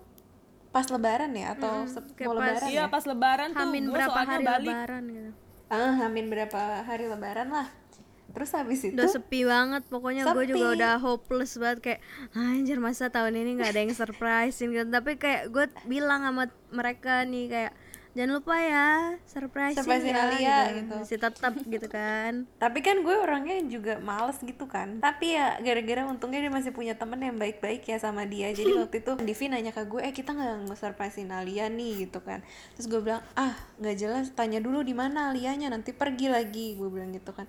pas 0.68 0.86
lebaran 0.86 1.32
ya 1.32 1.54
atau 1.54 1.84
se- 1.86 2.06
kayak 2.14 2.28
mau 2.28 2.36
pas- 2.36 2.46
lebaran 2.46 2.70
iya 2.70 2.80
ya? 2.80 2.86
pas 2.88 3.04
lebaran 3.04 3.50
tuh 3.50 3.60
hamin 3.66 3.84
gue 3.84 3.94
berapa 3.94 4.20
hari 4.22 4.46
balik 4.46 4.70
lebaran 4.70 5.04
gitu 5.08 5.32
Ah, 5.68 5.92
hamin 5.98 6.26
berapa 6.28 6.62
hari 6.82 7.06
lebaran 7.06 7.50
lah. 7.50 7.68
Terus 8.34 8.50
habis 8.54 8.80
itu 8.86 8.94
udah 8.94 9.10
sepi 9.10 9.42
banget 9.48 9.84
pokoknya 9.90 10.24
gue 10.30 10.46
juga 10.52 10.68
udah 10.78 10.94
hopeless 11.02 11.58
banget 11.58 11.80
kayak 11.82 12.00
anjir 12.36 12.78
masa 12.78 13.10
tahun 13.10 13.34
ini 13.34 13.58
nggak 13.58 13.72
ada 13.74 13.82
yang 13.82 13.94
surprisein 13.96 14.70
gitu. 14.74 14.90
Tapi 14.90 15.18
kayak 15.18 15.50
gue 15.50 15.66
bilang 15.90 16.22
sama 16.22 16.52
mereka 16.70 17.24
nih 17.26 17.46
kayak 17.50 17.74
jangan 18.18 18.34
lupa 18.42 18.58
ya 18.58 19.14
surprisein 19.30 19.78
Surprisein 19.78 20.18
ya 20.18 20.26
Alia, 20.26 20.58
gitu. 20.74 20.78
gitu. 20.82 20.96
masih 21.06 21.18
tetap 21.22 21.54
gitu 21.54 21.88
kan. 21.88 22.50
Tapi 22.58 22.80
kan 22.82 23.06
gue 23.06 23.14
orangnya 23.14 23.62
juga 23.70 24.02
males 24.02 24.42
gitu 24.42 24.66
kan. 24.66 24.98
Tapi 24.98 25.38
ya 25.38 25.62
gara-gara 25.62 26.02
untungnya 26.10 26.42
dia 26.42 26.50
masih 26.50 26.74
punya 26.74 26.98
temen 26.98 27.22
yang 27.22 27.38
baik-baik 27.38 27.86
ya 27.86 28.02
sama 28.02 28.26
dia. 28.26 28.50
Jadi 28.50 28.74
waktu 28.82 29.06
itu 29.06 29.12
Divi 29.22 29.46
nanya 29.54 29.70
ke 29.70 29.86
gue 29.86 30.02
eh 30.02 30.10
kita 30.10 30.34
nggak 30.34 30.66
nge-surprisein 30.66 31.30
Alia 31.30 31.70
nih 31.70 32.10
gitu 32.10 32.26
kan. 32.26 32.42
Terus 32.74 32.90
gue 32.90 33.02
bilang 33.06 33.22
ah 33.38 33.54
nggak 33.78 33.96
jelas 34.02 34.34
tanya 34.34 34.58
dulu 34.58 34.82
di 34.82 34.98
mana 34.98 35.30
Alianya 35.30 35.70
nanti 35.70 35.94
pergi 35.94 36.34
lagi 36.34 36.74
gue 36.74 36.90
bilang 36.90 37.14
gitu 37.14 37.38
kan 37.38 37.46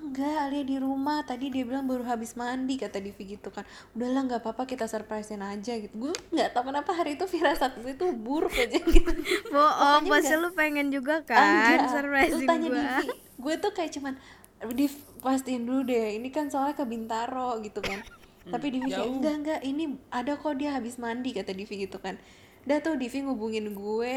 enggak 0.00 0.48
Alia 0.48 0.64
di 0.64 0.76
rumah. 0.80 1.20
Tadi 1.24 1.52
dia 1.52 1.64
bilang 1.68 1.84
baru 1.84 2.04
habis 2.08 2.32
mandi 2.32 2.80
kata 2.80 2.96
Divi 2.98 3.36
gitu 3.36 3.52
kan. 3.52 3.66
Udahlah 3.92 4.24
nggak 4.24 4.40
apa-apa 4.40 4.64
kita 4.64 4.88
surprisein 4.88 5.44
aja 5.44 5.76
gitu. 5.76 5.92
Gue 6.08 6.12
nggak 6.32 6.56
tahu 6.56 6.72
kenapa 6.72 6.90
hari 6.96 7.20
itu 7.20 7.24
firasat 7.28 7.76
gue 7.80 7.92
itu 7.92 8.06
buruk 8.16 8.52
aja 8.56 8.78
gitu. 8.80 9.10
Bohong 9.52 10.08
pasti 10.08 10.34
lu 10.38 10.48
pengen 10.56 10.88
juga 10.88 11.20
Ah, 11.20 11.26
kan 11.28 11.44
enggak. 11.44 11.76
Lu 11.76 11.88
surprisein 11.92 12.48
tanya 12.48 12.68
gue 12.68 12.80
Divi. 12.80 13.06
Gue 13.36 13.54
tuh 13.60 13.72
kayak 13.74 13.90
cuman 13.98 14.14
Div 14.62 14.94
pastiin 15.18 15.66
dulu 15.66 15.82
deh 15.82 16.14
ini 16.14 16.30
kan 16.30 16.46
soalnya 16.46 16.78
ke 16.78 16.84
Bintaro 16.86 17.58
gitu 17.60 17.82
kan. 17.82 17.98
Tapi 18.42 18.66
Divi 18.70 18.90
kayak 18.90 19.10
enggak 19.10 19.34
enggak 19.42 19.60
ini 19.66 19.84
ada 20.08 20.38
kok 20.38 20.54
dia 20.54 20.72
habis 20.74 20.96
mandi 20.96 21.34
kata 21.34 21.50
Divi 21.50 21.84
gitu 21.84 21.98
kan. 21.98 22.16
Udah 22.62 22.78
tuh 22.78 22.94
Divi 22.94 23.26
ngubungin 23.26 23.74
gue 23.74 24.14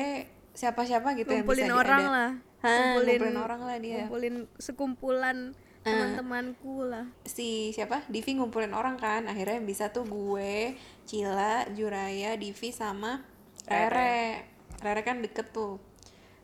siapa-siapa 0.56 1.20
gitu 1.20 1.36
yang 1.36 1.44
ngumpulin 1.44 1.68
bisa 1.68 1.76
orang 1.76 2.00
diada. 2.00 2.14
lah. 2.16 2.32
Hah, 2.64 2.96
ngumpulin 2.96 3.36
orang 3.36 3.62
lah 3.62 3.78
dia. 3.78 3.96
ngumpulin 4.06 4.36
sekumpulan 4.56 5.38
teman-temanku 5.86 6.90
lah. 6.90 7.06
si 7.22 7.70
siapa? 7.70 8.02
Divi 8.10 8.34
ngumpulin 8.34 8.74
orang 8.74 8.98
kan. 8.98 9.30
Akhirnya 9.30 9.62
yang 9.62 9.70
bisa 9.70 9.94
tuh 9.94 10.10
gue 10.10 10.74
Cila 11.06 11.70
Juraya 11.78 12.34
Divi 12.34 12.74
sama 12.74 13.22
Rere. 13.70 14.42
Rere. 14.82 15.02
Kan 15.06 15.22
deket 15.22 15.54
tuh. 15.54 15.78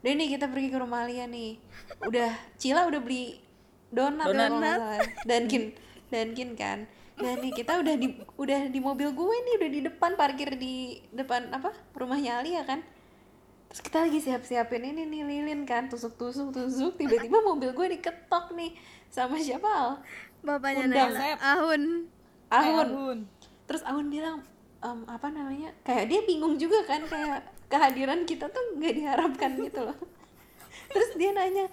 Udah 0.01 0.13
nih 0.13 0.37
kita 0.37 0.45
pergi 0.45 0.69
ke 0.69 0.77
rumah 0.77 1.09
Alia 1.09 1.25
nih. 1.25 1.57
Udah 2.05 2.29
Cila 2.61 2.85
udah 2.85 3.01
beli 3.01 3.41
donat, 3.89 4.29
ya 4.29 4.33
kalau 4.33 4.61
nggak 4.61 4.77
salah. 4.77 5.01
Dunkin 5.25 5.63
Dunkin 6.13 6.49
kan. 6.53 6.79
Dan 7.17 7.37
nih 7.41 7.53
kita 7.53 7.81
udah 7.81 7.95
di 7.97 8.07
udah 8.37 8.61
di 8.69 8.79
mobil 8.81 9.13
gue 9.13 9.35
nih 9.45 9.53
udah 9.61 9.69
di 9.69 9.79
depan 9.85 10.11
parkir 10.17 10.57
di 10.57 11.01
depan 11.13 11.49
apa 11.53 11.73
rumahnya 11.97 12.41
Alia 12.41 12.65
kan. 12.65 12.81
Terus 13.71 13.81
kita 13.87 13.97
lagi 14.03 14.19
siap-siapin 14.19 14.83
ini 14.83 15.05
nih 15.05 15.21
lilin 15.23 15.63
kan. 15.69 15.87
Tusuk-tusuk 15.87 16.49
tusuk. 16.51 16.97
Tiba-tiba 16.97 17.39
mobil 17.45 17.71
gue 17.71 17.87
diketok 17.97 18.57
nih 18.57 18.73
sama 19.11 19.35
siapa 19.37 19.67
Al? 19.67 19.91
bapaknya 20.41 20.89
Undang. 20.89 21.11
Naila 21.13 21.37
Ahun 21.37 21.83
Ahun. 22.51 22.87
Ahun. 22.91 23.19
Terus 23.69 23.83
Ahun 23.87 24.11
bilang 24.11 24.43
"Em, 24.81 24.99
apa 25.07 25.27
namanya? 25.29 25.71
Kayak 25.85 26.05
dia 26.11 26.21
bingung 26.25 26.57
juga 26.57 26.83
kan 26.83 27.05
kayak 27.05 27.47
kehadiran 27.71 28.27
kita 28.27 28.51
tuh 28.51 28.75
nggak 28.75 28.93
diharapkan 28.97 29.51
gitu 29.55 29.87
loh. 29.87 29.95
Terus 30.93 31.09
dia 31.15 31.31
nanya 31.31 31.69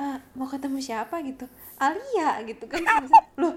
"Eh, 0.00 0.18
mau 0.34 0.48
ketemu 0.50 0.82
siapa 0.82 1.22
gitu? 1.22 1.46
Alia 1.78 2.42
gitu 2.42 2.64
kan. 2.66 2.82
Loh, 3.36 3.54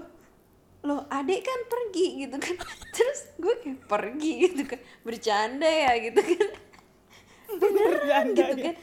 loh 0.84 1.08
adek 1.08 1.40
kan 1.42 1.60
pergi 1.66 2.28
gitu 2.28 2.36
kan. 2.38 2.54
Terus 2.96 3.20
gue 3.40 3.54
kayak 3.64 3.80
pergi 3.88 4.32
gitu 4.46 4.62
kan. 4.68 4.80
Bercanda 5.02 5.66
ya 5.66 5.92
gitu 5.98 6.20
kan. 6.20 6.48
Beneran 7.60 8.24
gitu 8.36 8.54
kan. 8.54 8.74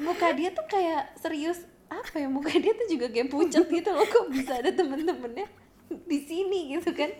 Muka 0.00 0.32
dia 0.32 0.48
tuh 0.54 0.64
kayak 0.70 1.16
serius 1.20 1.60
apa 1.86 2.18
ya 2.18 2.26
muka 2.26 2.50
dia 2.54 2.74
tuh 2.74 2.88
juga 2.90 3.06
kayak 3.10 3.30
pucat 3.30 3.66
gitu 3.70 3.90
loh 3.94 4.06
kok 4.06 4.26
bisa 4.30 4.58
ada 4.58 4.74
temen-temennya 4.74 5.46
di 5.86 6.18
sini 6.22 6.74
gitu 6.74 6.90
kan. 6.90 7.10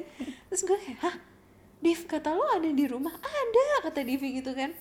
Terus 0.50 0.62
gue 0.66 0.79
kayak 0.79 0.98
hah? 1.02 1.16
Div 1.76 2.00
kata 2.09 2.35
lo 2.35 2.42
ada 2.50 2.66
di 2.66 2.85
rumah? 2.88 3.12
Ada 3.14 3.87
kata 3.87 4.00
Divi 4.02 4.42
gitu 4.42 4.57
kan. 4.57 4.72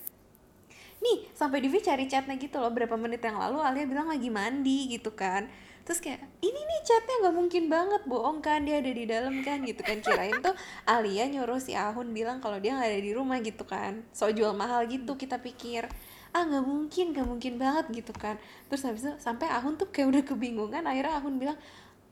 Nih 0.96 1.28
sampai 1.36 1.62
Divi 1.62 1.78
cari 1.84 2.08
chatnya 2.08 2.34
gitu 2.40 2.56
loh 2.58 2.72
berapa 2.72 2.96
menit 2.98 3.22
yang 3.22 3.38
lalu 3.38 3.60
Alia 3.62 3.84
bilang 3.86 4.08
lagi 4.10 4.32
mandi 4.32 4.90
gitu 4.90 5.12
kan. 5.12 5.46
Terus 5.86 6.02
kayak 6.02 6.18
ini 6.42 6.56
nih 6.56 6.80
chatnya 6.82 7.14
nggak 7.22 7.36
mungkin 7.36 7.64
banget 7.70 8.02
bohong 8.10 8.42
kan 8.42 8.66
dia 8.66 8.82
ada 8.82 8.90
di 8.90 9.06
dalam 9.06 9.38
kan 9.46 9.62
gitu 9.62 9.86
kan. 9.86 10.02
Kirain 10.02 10.34
tuh 10.42 10.56
Alia 10.82 11.30
nyuruh 11.30 11.62
si 11.62 11.78
Ahun 11.78 12.10
bilang 12.10 12.42
kalau 12.42 12.58
dia 12.58 12.74
nggak 12.74 12.90
ada 12.90 13.02
di 13.04 13.12
rumah 13.14 13.38
gitu 13.38 13.62
kan. 13.62 14.02
So 14.10 14.26
jual 14.34 14.50
mahal 14.56 14.88
gitu 14.90 15.14
kita 15.14 15.38
pikir 15.38 15.86
ah 16.34 16.42
nggak 16.42 16.64
mungkin 16.64 17.04
nggak 17.14 17.26
mungkin 17.26 17.52
banget 17.60 17.86
gitu 18.02 18.12
kan. 18.16 18.40
Terus 18.70 18.82
habis 18.86 19.02
itu 19.04 19.12
sampai 19.20 19.46
Ahun 19.50 19.78
tuh 19.78 19.90
kayak 19.90 20.08
udah 20.10 20.22
kebingungan 20.26 20.82
akhirnya 20.86 21.18
Ahun 21.18 21.38
bilang 21.38 21.58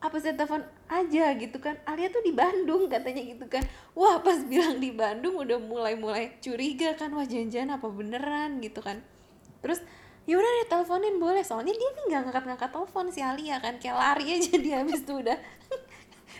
apa 0.05 0.21
saya 0.21 0.37
telepon 0.37 0.61
aja 0.85 1.33
gitu 1.33 1.57
kan. 1.57 1.75
Alia 1.87 2.13
tuh 2.13 2.21
di 2.21 2.29
Bandung 2.35 2.85
katanya 2.85 3.25
gitu 3.25 3.45
kan. 3.49 3.63
Wah 3.97 4.21
pas 4.21 4.37
bilang 4.51 4.77
di 4.77 4.93
Bandung 4.93 5.39
udah 5.41 5.57
mulai-mulai 5.57 6.37
curiga 6.43 6.93
kan 6.93 7.09
wah 7.15 7.25
jangan-jangan 7.25 7.81
apa 7.81 7.87
beneran? 7.89 8.61
gitu 8.61 8.79
kan. 8.85 9.01
Terus 9.65 9.81
ya 10.29 10.37
udah 10.37 10.51
deh 10.61 10.67
teleponin 10.69 11.15
boleh. 11.17 11.41
Soalnya 11.41 11.73
dia 11.73 11.89
nih 11.89 12.03
nggak 12.13 12.21
ngangkat-ngangkat 12.29 12.69
telepon 12.69 13.05
si 13.09 13.19
Alia 13.25 13.57
kan 13.57 13.81
kayak 13.81 13.97
lari 13.97 14.25
aja 14.37 14.53
dia 14.59 14.75
habis 14.85 15.01
itu 15.01 15.13
udah. 15.15 15.37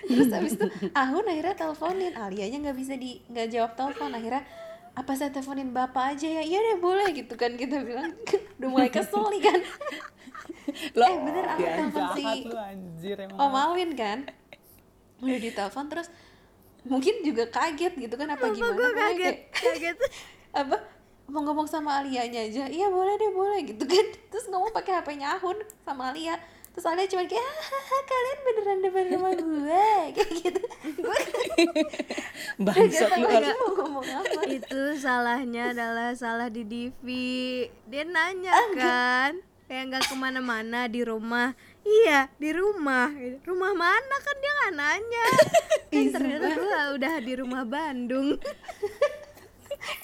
Terus 0.05 0.29
habis 0.29 0.53
itu 0.53 0.65
Ahun 1.01 1.25
akhirnya 1.25 1.55
teleponin. 1.57 2.13
Alianya 2.13 2.57
nggak 2.69 2.77
bisa 2.77 2.93
di 2.93 3.17
nggak 3.33 3.47
jawab 3.49 3.71
telepon. 3.73 4.13
Akhirnya 4.13 4.45
apa 4.95 5.12
saya 5.13 5.29
teleponin 5.29 5.75
bapak 5.75 6.15
aja 6.15 6.27
ya? 6.29 6.41
Iya 6.41 6.60
deh 6.62 6.77
boleh 6.79 7.12
gitu 7.12 7.36
kan 7.36 7.53
kita 7.53 7.84
bilang. 7.84 8.15
Udah 8.58 8.69
mulai 8.71 8.88
kesel 8.88 9.27
nih 9.27 9.41
kan. 9.43 9.60
Lo, 10.97 11.05
eh 11.05 11.17
bener 11.21 11.45
aku 11.45 11.62
telepon 11.62 12.05
si 12.15 12.23
jahat 12.23 12.38
lu 12.41 12.55
anjir 12.58 13.15
emang. 13.19 13.38
Om 13.38 13.53
Alwin 13.53 13.91
kan. 13.93 14.19
Udah 15.19 15.39
ditelepon 15.39 15.86
terus 15.91 16.08
mungkin 16.86 17.21
juga 17.21 17.49
kaget 17.49 17.93
gitu 17.97 18.15
kan 18.15 18.29
apa 18.29 18.45
gimana? 18.49 18.73
gue 18.73 18.89
kaget? 18.93 19.36
kayak- 19.51 19.51
kaget. 19.51 19.97
Apa? 20.63 20.77
Mau 21.27 21.43
ngomong 21.43 21.67
sama 21.67 21.99
Alianya 21.99 22.47
aja. 22.47 22.63
Iya 22.65 22.88
boleh 22.88 23.13
deh 23.19 23.31
boleh 23.36 23.60
gitu 23.67 23.84
kan. 23.84 24.05
Terus 24.31 24.45
ngomong 24.47 24.71
pakai 24.71 24.95
HP-nya 24.95 25.36
Ahun 25.36 25.60
sama 25.84 26.15
Alia 26.15 26.39
terus 26.75 26.91
Alia 26.91 27.07
cuma 27.07 27.23
kayak 27.23 27.39
hahaha 27.39 27.97
kalian 28.03 28.39
beneran 28.43 28.79
depan 28.83 29.05
rumah 29.15 29.31
gue? 29.31 29.88
Kayak 30.15 30.31
gitu. 30.43 30.61
Gue 30.99 31.19
bangsat 32.59 33.15
lu 33.15 33.27
mau 33.31 33.69
ngomong 33.79 34.07
apa? 34.11 34.41
Itu 34.51 34.81
salahnya 34.99 35.71
adalah 35.71 36.11
salah 36.19 36.51
di 36.51 36.67
Divi. 36.67 37.71
Dia 37.88 38.03
nanya 38.03 38.51
kan 38.75 39.39
kayak 39.71 39.83
nggak 39.88 40.03
ke 40.11 40.15
mana-mana 40.19 40.91
di 40.91 40.99
rumah. 41.07 41.55
Iya 41.88 42.27
di 42.35 42.51
rumah. 42.51 43.07
Rumah 43.47 43.71
mana? 43.71 44.15
Kan 44.19 44.35
dia 44.43 44.51
nggak 44.59 44.75
nanya. 44.75 45.25
Kan 45.95 46.05
ternyata 46.11 46.47
gue 46.59 46.81
udah 46.99 47.15
di 47.23 47.33
rumah 47.39 47.63
Bandung 47.63 48.35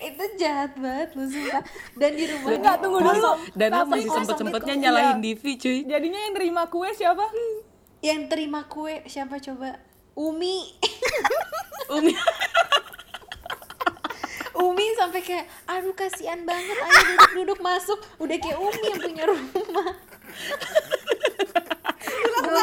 itu 0.02 0.24
jahat 0.38 0.72
banget 0.78 1.10
lu 1.18 1.26
sumpah. 1.30 1.64
Dan 1.98 2.12
di 2.18 2.26
rumah 2.30 2.50
Enggak, 2.54 2.76
tunggu 2.82 3.00
dulu. 3.02 3.32
dan 3.58 3.70
Tapi 3.74 3.90
masih 3.90 4.10
sempet 4.14 4.36
sempetnya 4.38 4.76
nyalahin 4.78 5.18
iya. 5.18 5.24
Divi 5.24 5.52
cuy. 5.58 5.78
Jadinya 5.86 6.20
yang 6.26 6.34
nerima 6.38 6.64
kue 6.70 6.90
siapa? 6.94 7.26
Yang 8.02 8.22
terima 8.30 8.62
kue 8.66 9.02
siapa 9.06 9.38
coba? 9.38 9.78
Umi. 10.18 10.76
Umi. 11.98 12.14
Umi 14.62 14.86
sampai 14.94 15.22
kayak 15.26 15.46
aduh 15.66 15.96
kasihan 15.98 16.46
banget 16.46 16.78
ayo 16.78 17.02
duduk 17.18 17.32
duduk 17.34 17.60
masuk 17.66 17.98
udah 18.22 18.38
kayak 18.38 18.62
Umi 18.62 18.84
yang 18.94 19.02
punya 19.02 19.24
rumah 19.26 19.90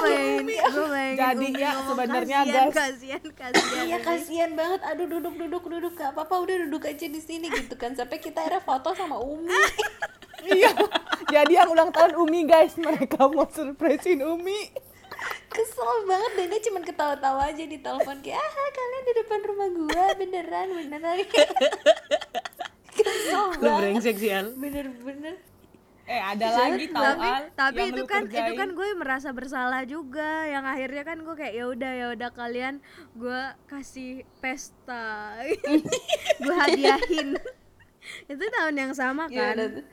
bayangin 0.09 0.47
gue 0.49 0.87
bayangin 0.88 1.18
Jadi 1.21 1.49
ya, 1.61 1.71
sebenarnya, 1.85 2.38
guys. 2.49 2.75
kasihan 2.75 3.25
kasihan 3.37 3.85
iya 3.85 3.99
kasihan 4.01 4.51
banget. 4.57 4.81
Aduh 4.88 5.07
duduk 5.07 5.35
duduk 5.37 5.64
duduk. 5.68 5.92
Gak 5.94 6.16
apa 6.16 6.25
apa 6.25 6.35
udah 6.40 6.57
duduk 6.66 6.88
aja 6.88 7.07
di 7.07 7.21
sini 7.21 7.53
gitu 7.53 7.77
kan. 7.77 7.92
Sampai 7.92 8.18
kita 8.18 8.40
akhirnya 8.42 8.62
foto 8.64 8.92
sama 8.97 9.21
Umi. 9.21 9.53
Iya. 10.38 10.71
Jadi 11.35 11.59
yang 11.59 11.66
ulang 11.75 11.90
tahun 11.90 12.14
Umi 12.14 12.47
guys. 12.47 12.79
Mereka 12.79 13.27
mau 13.27 13.51
surprisein 13.51 14.23
Umi. 14.23 14.71
Kesel 15.51 16.07
banget 16.07 16.33
dan 16.38 16.47
dia 16.47 16.61
cuma 16.71 16.79
ketawa-tawa 16.79 17.51
aja 17.51 17.64
di 17.66 17.75
telepon. 17.83 18.23
Kayak 18.23 18.38
ah 18.38 18.71
kalian 18.71 19.03
di 19.03 19.12
depan 19.18 19.40
rumah 19.42 19.68
gua. 19.75 20.05
Beneran 20.14 20.66
beneran. 20.79 21.18
Kesel 22.99 23.44
banget. 23.59 23.79
brengsek 23.83 24.16
sih 24.18 24.31
bener-bener 24.55 25.42
eh 26.09 26.23
ada 26.25 26.49
lagi 26.57 26.88
tau 26.88 27.05
tapi 27.05 27.29
Al 27.29 27.42
tapi 27.53 27.81
yang 27.85 27.92
itu 27.92 28.03
kan 28.09 28.23
itu 28.25 28.33
kerjain. 28.33 28.57
kan 28.57 28.68
gue 28.73 28.88
merasa 28.97 29.29
bersalah 29.29 29.85
juga 29.85 30.49
yang 30.49 30.64
akhirnya 30.64 31.05
kan 31.05 31.21
gue 31.21 31.35
kayak 31.37 31.53
ya 31.53 31.64
udah 31.68 31.92
ya 31.92 32.07
udah 32.16 32.31
kalian 32.33 32.75
gue 33.12 33.40
kasih 33.68 34.25
pesta 34.40 35.37
gue 36.44 36.55
hadiahin 36.57 37.37
itu 38.33 38.40
tahun 38.40 38.75
yang 38.75 38.92
sama 38.97 39.29
ya 39.29 39.53
kan 39.53 39.57
udah 39.61 39.68
tuh. 39.77 39.85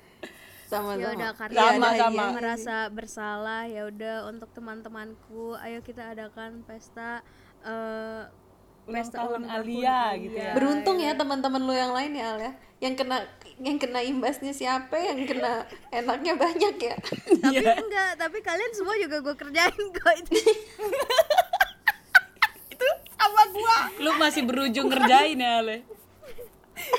sama 0.65 0.91
ya 0.95 1.03
sama 1.03 1.13
udah 1.19 1.29
karena 1.35 1.59
Sama, 1.59 1.87
sama. 1.99 2.15
yang 2.15 2.31
merasa 2.31 2.75
bersalah 2.87 3.61
ya 3.67 3.81
udah 3.85 4.15
untuk 4.31 4.49
teman-temanku 4.55 5.59
ayo 5.61 5.83
kita 5.83 6.15
adakan 6.15 6.63
pesta 6.63 7.19
eh, 7.59 8.23
Ulang 8.87 9.01
pesta 9.03 9.17
tahun 9.19 9.49
Alia 9.51 10.15
gitu 10.15 10.37
ya. 10.37 10.53
beruntung 10.55 10.97
ya 11.03 11.11
teman-teman 11.11 11.59
lu 11.59 11.75
yang 11.75 11.91
lain 11.91 12.15
ya 12.15 12.25
Al 12.31 12.39
ya 12.39 12.51
yang 12.79 12.95
kena 12.95 13.27
yang 13.59 13.77
kena 13.79 14.03
imbasnya 14.03 14.51
siapa? 14.51 14.95
Yang 14.99 15.35
kena 15.35 15.63
enaknya 15.91 16.33
banyak 16.35 16.75
ya? 16.79 16.95
Tapi 17.39 17.63
enggak 17.63 18.11
tapi 18.19 18.37
kalian 18.43 18.71
semua 18.75 18.95
juga 18.99 19.23
gue 19.23 19.35
kerjain 19.35 19.85
kok 19.95 20.13
itu. 20.19 20.39
Sama 23.15 23.43
gua. 23.51 23.79
Lu 24.03 24.11
masih 24.19 24.43
berujung 24.43 24.91
ngerjain 24.91 25.39
ya 25.39 25.63
Ale 25.63 25.95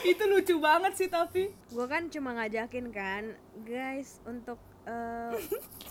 itu 0.02 0.22
lucu 0.24 0.54
banget 0.58 0.92
sih 0.96 1.08
tapi. 1.10 1.52
Gue 1.70 1.86
kan 1.86 2.08
cuma 2.08 2.32
ngajakin 2.36 2.86
kan 2.90 3.24
guys 3.64 4.18
untuk 4.24 4.58
eh, 4.88 5.36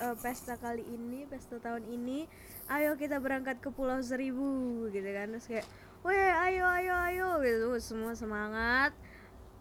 eh, 0.02 0.16
pesta 0.20 0.58
kali 0.58 0.84
ini 0.84 1.30
pesta 1.30 1.62
tahun 1.62 1.86
ini 1.86 2.26
ayo 2.72 2.98
kita 2.98 3.22
berangkat 3.22 3.62
ke 3.62 3.70
Pulau 3.70 4.02
Seribu 4.02 4.88
gitu 4.90 5.06
kan. 5.06 5.32
Terus 5.38 5.48
kayak 5.48 5.68
weh 6.02 6.32
ayo 6.50 6.66
ayo 6.66 6.94
ayo 7.12 7.28
gitu. 7.46 7.68
Semua 7.78 8.18
semangat 8.18 8.92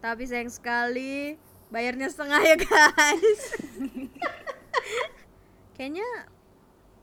tapi 0.05 0.29
sayang 0.29 0.53
sekali 0.53 1.40
bayarnya 1.73 2.12
setengah 2.12 2.45
ya 2.45 2.57
guys. 2.61 3.43
Kayaknya 5.81 6.29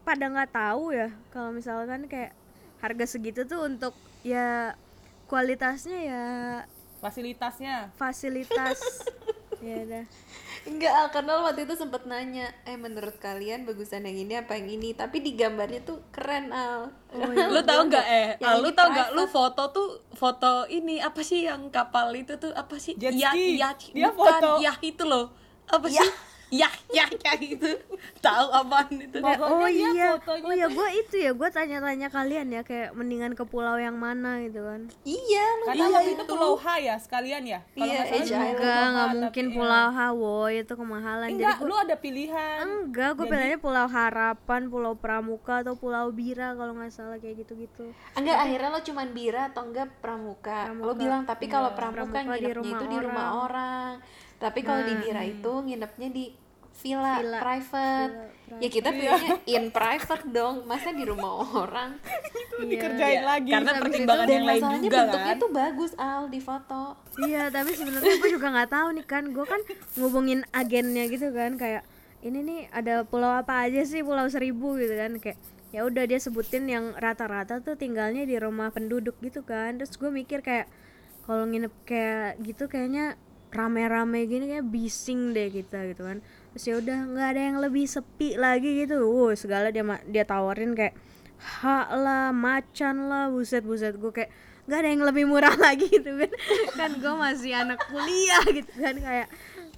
pada 0.06 0.30
nggak 0.30 0.54
tahu 0.54 0.94
ya 0.94 1.10
kalau 1.34 1.50
misalkan 1.50 2.06
kayak 2.06 2.38
harga 2.78 3.06
segitu 3.10 3.42
tuh 3.50 3.66
untuk 3.66 3.98
ya 4.22 4.78
kualitasnya 5.26 5.98
ya 5.98 6.26
fasilitasnya. 7.02 7.90
Fasilitas 7.98 8.78
ya 9.62 9.78
udah 9.86 10.06
Enggak, 10.62 10.94
Al, 10.94 11.08
karena 11.10 11.42
waktu 11.42 11.66
itu 11.66 11.74
sempet 11.74 12.06
nanya, 12.06 12.46
eh 12.70 12.78
menurut 12.78 13.18
kalian 13.18 13.66
bagusan 13.66 14.06
yang 14.06 14.14
ini 14.14 14.34
apa 14.38 14.54
yang 14.62 14.70
ini? 14.70 14.94
Tapi 14.94 15.18
di 15.18 15.34
gambarnya 15.34 15.82
tuh 15.82 16.06
keren, 16.14 16.54
Al. 16.54 16.94
lu 17.54 17.62
tau 17.66 17.82
nggak 17.90 18.06
eh 18.06 18.28
Yang 18.38 18.46
Al, 18.46 18.58
lu 18.62 18.70
tau 18.78 18.88
nggak 18.94 19.10
lu 19.18 19.24
foto 19.26 19.64
tuh 19.74 19.90
foto 20.14 20.70
ini 20.70 21.02
apa 21.02 21.18
sih 21.26 21.50
yang 21.50 21.74
kapal 21.74 22.14
itu 22.14 22.38
tuh 22.38 22.54
apa 22.54 22.78
sih 22.78 22.94
Jet 22.94 23.18
ya 23.18 23.34
ski. 23.34 23.58
ya 23.58 23.74
Dia 23.74 24.10
bukan 24.14 24.38
foto. 24.38 24.52
ya 24.62 24.74
itu 24.86 25.02
loh 25.02 25.34
apa 25.66 25.88
sih 25.90 26.10
ya 26.52 26.68
ya 26.92 27.08
ya 27.08 27.34
itu 27.40 27.80
tahu 28.20 28.48
apaan 28.52 28.92
itu 29.00 29.18
Kayak, 29.24 29.40
Pokoknya 29.40 29.56
oh 29.56 29.70
iya, 29.72 30.10
fotonya 30.20 30.44
oh 30.44 30.54
ya 30.54 30.68
gue 30.68 30.88
itu 31.00 31.16
ya 31.24 31.32
gue 31.32 31.50
tanya-tanya 31.50 32.08
kalian 32.12 32.48
ya 32.52 32.62
kayak 32.68 32.92
mendingan 32.92 33.32
ke 33.32 33.48
pulau 33.48 33.80
yang 33.80 33.96
mana 33.96 34.44
gitu 34.44 34.60
kan? 34.68 34.92
Iya, 35.08 35.46
lu 35.58 35.64
karena 35.72 35.80
iya 35.80 35.88
waktu 35.96 36.12
itu 36.12 36.24
Pulau 36.28 36.54
H 36.60 36.66
ya 36.84 36.96
sekalian 37.00 37.44
ya 37.48 37.60
kalau 37.72 37.88
Iya, 37.88 38.02
Island. 38.04 38.52
Enggak, 38.52 38.76
H, 38.76 38.92
nggak 38.92 39.08
tapi 39.08 39.18
mungkin 39.24 39.46
iya. 39.48 39.56
Pulau 39.56 39.88
Hawaii 39.96 40.60
itu 40.60 40.74
kemahalan. 40.76 41.28
enggak 41.32 41.56
Jadi 41.56 41.68
lu 41.72 41.76
ada 41.80 41.96
pilihan 41.96 42.66
gue 42.68 42.78
enggak, 42.92 43.10
gue 43.16 43.26
pilihnya 43.32 43.60
Pulau 43.64 43.88
Harapan, 43.88 44.62
Pulau 44.68 44.94
Pramuka 45.00 45.56
atau 45.64 45.74
Pulau 45.80 46.12
Bira 46.12 46.52
kalau 46.60 46.76
nggak 46.76 46.92
salah 46.92 47.18
kayak 47.18 47.48
gitu-gitu. 47.48 47.96
Enggak, 48.20 48.38
akhirnya 48.44 48.70
lo 48.76 48.82
cuman 48.84 49.08
bira 49.16 49.42
atau 49.56 49.64
enggak 49.64 49.88
pramuka. 50.04 50.68
Lo 50.76 50.94
bilang 51.00 51.24
tapi 51.24 51.48
kalau 51.48 51.72
pramuka, 51.72 52.12
Pramuka 52.12 52.36
di 52.36 52.44
nginepnya 52.44 52.56
rumah 52.60 52.76
itu 52.76 52.86
di 52.92 52.98
rumah 53.00 53.28
orang. 53.48 53.92
Tapi 54.42 54.60
kalau 54.66 54.82
di 54.82 54.94
bira 54.98 55.22
itu 55.22 55.52
nginepnya 55.54 56.10
di 56.10 56.26
villa, 56.82 57.22
Villa. 57.22 57.40
private. 57.40 58.14
Ya 58.60 58.68
kita 58.68 58.92
pilihnya 58.92 59.40
in 59.48 59.72
private 59.72 60.28
dong, 60.28 60.68
masa 60.68 60.92
di 60.92 61.08
rumah 61.08 61.40
orang. 61.56 61.96
dikerjain 62.62 63.24
lagi 63.24 63.50
karena 63.50 63.72
pertimbangan 63.80 64.28
Dan 64.28 64.36
yang 64.36 64.46
lain 64.46 64.64
juga 64.84 65.00
bentuknya 65.08 65.34
kan 65.34 65.42
tuh 65.42 65.52
bagus 65.56 65.92
Al 65.96 66.24
di 66.28 66.40
foto. 66.44 67.00
Iya, 67.24 67.48
tapi 67.48 67.72
sebenarnya 67.74 68.16
gue 68.20 68.30
juga 68.30 68.48
nggak 68.52 68.70
tahu 68.70 68.88
nih 69.00 69.06
kan. 69.08 69.24
Gue 69.32 69.46
kan 69.48 69.62
ngubungin 69.96 70.44
agennya 70.52 71.08
gitu 71.08 71.32
kan 71.32 71.56
kayak 71.56 71.88
ini 72.22 72.40
nih 72.46 72.62
ada 72.70 73.02
pulau 73.02 73.34
apa 73.34 73.66
aja 73.66 73.82
sih 73.82 74.06
Pulau 74.06 74.30
Seribu 74.30 74.78
gitu 74.78 74.94
kan 74.94 75.18
kayak 75.18 75.42
ya 75.72 75.88
udah 75.88 76.04
dia 76.06 76.20
sebutin 76.22 76.70
yang 76.70 76.94
rata-rata 77.00 77.64
tuh 77.64 77.80
tinggalnya 77.80 78.28
di 78.28 78.36
rumah 78.38 78.70
penduduk 78.70 79.16
gitu 79.24 79.42
kan. 79.48 79.80
Terus 79.80 79.96
gue 79.96 80.12
mikir 80.12 80.44
kayak 80.44 80.68
kalau 81.24 81.48
nginep 81.48 81.74
kayak 81.88 82.38
gitu 82.44 82.68
kayaknya 82.68 83.16
rame-rame 83.52 84.28
gini 84.28 84.48
kayak 84.48 84.68
bising 84.68 85.32
deh 85.32 85.50
kita 85.50 85.88
gitu 85.96 86.04
kan. 86.04 86.20
Terus 86.52 86.64
ya 86.68 86.76
udah 86.84 87.00
nggak 87.16 87.28
ada 87.32 87.42
yang 87.42 87.58
lebih 87.64 87.86
sepi 87.88 88.36
lagi 88.36 88.84
gitu. 88.84 89.08
Wow, 89.08 89.32
segala 89.40 89.72
dia 89.72 89.84
dia 90.08 90.24
tawarin 90.28 90.76
kayak 90.76 90.96
hak 91.42 91.90
lah, 91.96 92.30
macan 92.36 93.08
lah, 93.08 93.32
buset 93.32 93.64
buset 93.64 93.98
gue 93.98 94.12
kayak 94.14 94.30
nggak 94.68 94.78
ada 94.78 94.90
yang 94.92 95.04
lebih 95.08 95.26
murah 95.26 95.56
lagi 95.66 95.88
gitu 95.88 96.12
kan. 96.20 96.32
Kan 96.76 96.92
gue 97.00 97.14
masih 97.16 97.52
anak 97.56 97.80
kuliah 97.88 98.44
gitu 98.52 98.74
kan. 98.76 98.96
Kayak 99.00 99.28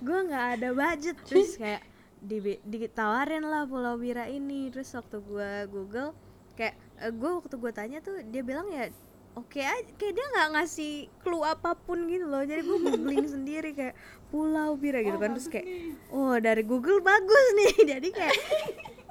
gue 0.01 0.19
nggak 0.27 0.45
ada 0.59 0.67
budget. 0.73 1.15
Terus 1.29 1.55
kayak 1.55 1.81
di 2.23 2.57
ditawarin 2.65 3.45
lah 3.45 3.69
Pulau 3.69 3.95
Bira 4.01 4.25
ini. 4.25 4.73
Terus 4.73 4.89
waktu 4.97 5.21
gue 5.21 5.51
Google 5.69 6.17
kayak 6.57 6.75
gue 7.13 7.31
waktu 7.37 7.55
gue 7.57 7.71
tanya 7.73 7.97
tuh 8.01 8.21
dia 8.29 8.41
bilang 8.41 8.69
ya 8.69 8.89
oke 9.33 9.59
aja 9.61 9.91
kayak 9.97 10.13
dia 10.13 10.25
nggak 10.37 10.49
ngasih 10.57 10.93
clue 11.25 11.45
apa 11.45 11.73
pun 11.73 12.05
gitu 12.09 12.25
loh. 12.29 12.45
Jadi 12.45 12.61
gue 12.61 12.77
googling 12.79 13.25
sendiri 13.35 13.69
kayak 13.73 13.95
Pulau 14.29 14.77
Bira 14.77 15.01
gitu 15.01 15.17
kan. 15.17 15.33
Terus 15.37 15.49
kayak 15.49 15.67
oh 16.13 16.37
dari 16.37 16.63
Google 16.65 17.01
bagus 17.01 17.47
nih. 17.57 17.73
Jadi 17.97 18.09
kayak 18.13 18.37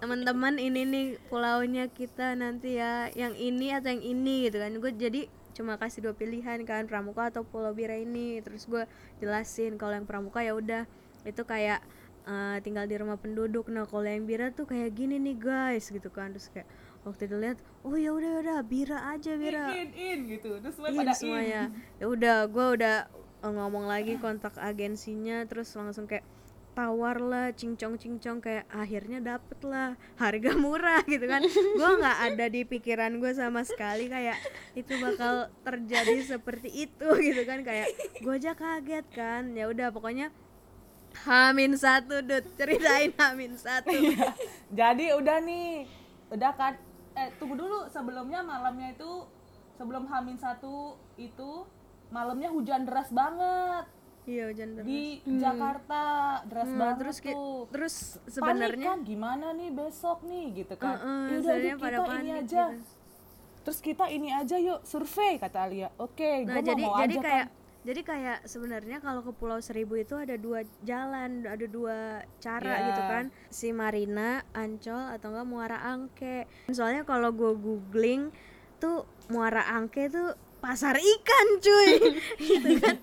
teman-teman 0.03 0.59
ini 0.59 0.83
nih 0.83 1.07
pulaunya 1.31 1.87
kita 1.87 2.35
nanti 2.35 2.75
ya 2.75 3.07
yang 3.15 3.39
ini 3.39 3.71
atau 3.71 3.95
yang 3.95 4.03
ini 4.03 4.51
gitu 4.51 4.59
kan. 4.59 4.71
Gue 4.83 4.91
jadi 4.95 5.31
cuma 5.53 5.77
kasih 5.77 6.01
dua 6.03 6.15
pilihan 6.17 6.65
kan 6.67 6.91
pramuka 6.91 7.31
atau 7.31 7.47
pulau 7.47 7.71
bira 7.71 7.95
ini. 7.95 8.43
Terus 8.43 8.67
gue 8.67 8.83
jelasin 9.23 9.79
kalau 9.79 9.95
yang 9.95 10.07
pramuka 10.07 10.43
ya 10.43 10.59
udah 10.59 10.91
itu 11.23 11.43
kayak 11.47 11.79
eh, 12.27 12.59
tinggal 12.67 12.91
di 12.91 12.99
rumah 12.99 13.15
penduduk. 13.15 13.71
Nah 13.71 13.87
kalau 13.87 14.11
yang 14.11 14.27
bira 14.27 14.51
tuh 14.51 14.67
kayak 14.67 14.91
gini 14.91 15.23
nih 15.23 15.39
guys 15.39 15.87
gitu 15.87 16.11
kan. 16.11 16.35
Terus 16.35 16.51
kayak 16.51 16.67
waktu 17.03 17.27
itu 17.27 17.37
lihat 17.39 17.59
oh 17.83 17.99
ya 17.99 18.15
udah 18.15 18.31
ya 18.31 18.41
udah 18.47 18.59
bira 18.63 18.99
aja 19.11 19.35
bira 19.35 19.75
in 19.75 19.91
in 19.95 20.19
gitu 20.31 20.63
terus 20.63 20.79
semua 20.79 20.95
pada 20.95 21.15
semuanya. 21.19 21.63
Ya 21.99 22.07
udah, 22.07 22.47
gue 22.47 22.67
udah 22.79 22.97
eh, 23.43 23.53
ngomong 23.53 23.91
lagi 23.91 24.15
kontak 24.23 24.55
agensinya, 24.55 25.43
terus 25.51 25.75
langsung 25.75 26.07
kayak 26.07 26.23
tawar 26.73 27.21
lah, 27.21 27.53
cincong 27.53 28.01
cincong 28.01 28.41
kayak 28.41 28.65
akhirnya 28.73 29.21
dapet 29.21 29.61
lah 29.67 29.93
harga 30.17 30.53
murah 30.63 31.05
gitu 31.05 31.27
kan. 31.29 31.45
gue 31.53 31.91
nggak 32.01 32.19
ada 32.33 32.47
di 32.49 32.63
pikiran 32.65 33.19
gue 33.21 33.33
sama 33.37 33.61
sekali 33.67 34.09
kayak 34.09 34.41
itu 34.73 34.97
bakal 35.03 35.53
terjadi 35.67 36.39
seperti 36.39 36.89
itu 36.89 37.09
gitu 37.29 37.43
kan 37.45 37.61
kayak 37.67 37.93
gue 38.23 38.35
aja 38.35 38.55
kaget 38.57 39.07
kan. 39.13 39.53
Ya 39.53 39.69
udah 39.69 39.91
pokoknya 39.91 40.31
Hamin 41.29 41.77
satu 41.77 42.25
dud 42.25 42.47
ceritain 42.57 43.13
Hamin 43.21 43.53
satu. 43.61 43.93
Jadi 44.79 45.13
udah 45.13 45.45
nih, 45.45 45.85
udah 46.33 46.53
kan 46.57 46.81
eh 47.15 47.29
tunggu 47.37 47.55
dulu 47.55 47.79
sebelumnya 47.87 48.41
malamnya 48.41 48.91
itu 48.91 49.27
sebelum 49.73 50.05
Hamin 50.05 50.37
satu 50.37 50.97
itu 51.15 51.65
malamnya 52.09 52.49
hujan 52.49 52.85
deras 52.85 53.09
banget 53.09 53.85
iya 54.23 54.47
hujan 54.47 54.69
deras 54.75 54.87
di 54.87 55.03
Jakarta 55.35 56.03
deras 56.45 56.69
Hmm, 56.69 56.79
banget 56.79 56.97
terus 57.01 57.17
tuh. 57.19 57.61
terus 57.69 57.95
Panik 58.23 58.31
sebenarnya 58.31 58.87
kan 58.87 58.99
gimana 59.03 59.47
nih 59.51 59.71
besok 59.71 60.23
nih 60.23 60.45
gitu 60.57 60.75
kan. 60.77 60.95
Heeh, 60.95 61.03
Yaudah, 61.03 61.41
sebenarnya 61.43 61.67
yuk 61.69 61.81
pada 61.81 61.91
kita 61.93 62.03
ini 62.03 62.09
panik 62.13 62.35
aja. 62.39 62.65
gitu. 62.69 62.81
Terus 63.63 63.79
kita 63.81 64.05
ini 64.09 64.29
aja 64.31 64.57
yuk 64.59 64.81
survei 64.83 65.33
kata 65.37 65.59
Alia. 65.61 65.89
Oke, 65.97 66.43
Nah 66.43 66.55
gua 66.55 66.63
jadi 66.65 66.83
mau, 66.83 66.91
mau 66.91 67.01
jadi 67.01 67.15
aja 67.15 67.23
kayak 67.23 67.47
kan. 67.49 67.62
Jadi 67.83 68.01
kayak 68.01 68.39
sebenarnya 68.45 68.99
kalau 68.99 69.21
ke 69.21 69.33
Pulau 69.33 69.59
Seribu 69.59 69.95
itu 69.95 70.15
ada 70.15 70.35
dua 70.35 70.63
jalan, 70.81 71.43
ada 71.43 71.67
dua 71.67 71.99
cara 72.39 72.73
Ya. 72.73 72.87
gitu 72.89 73.03
kan. 73.03 73.25
Si 73.49 73.69
Marina, 73.71 74.47
Ancol 74.53 75.11
atau 75.11 75.31
enggak 75.31 75.45
Muara 75.45 75.79
Angke. 75.85 76.47
Soalnya 76.69 77.03
kalau 77.03 77.31
gue 77.31 77.53
googling 77.53 78.31
tuh 78.79 79.03
Muara 79.27 79.67
Angke 79.69 80.07
tuh 80.07 80.31
pasar 80.59 80.95
ikan 80.95 81.47
cuy 81.59 81.91
gitu 82.41 82.71
kan. 82.79 83.03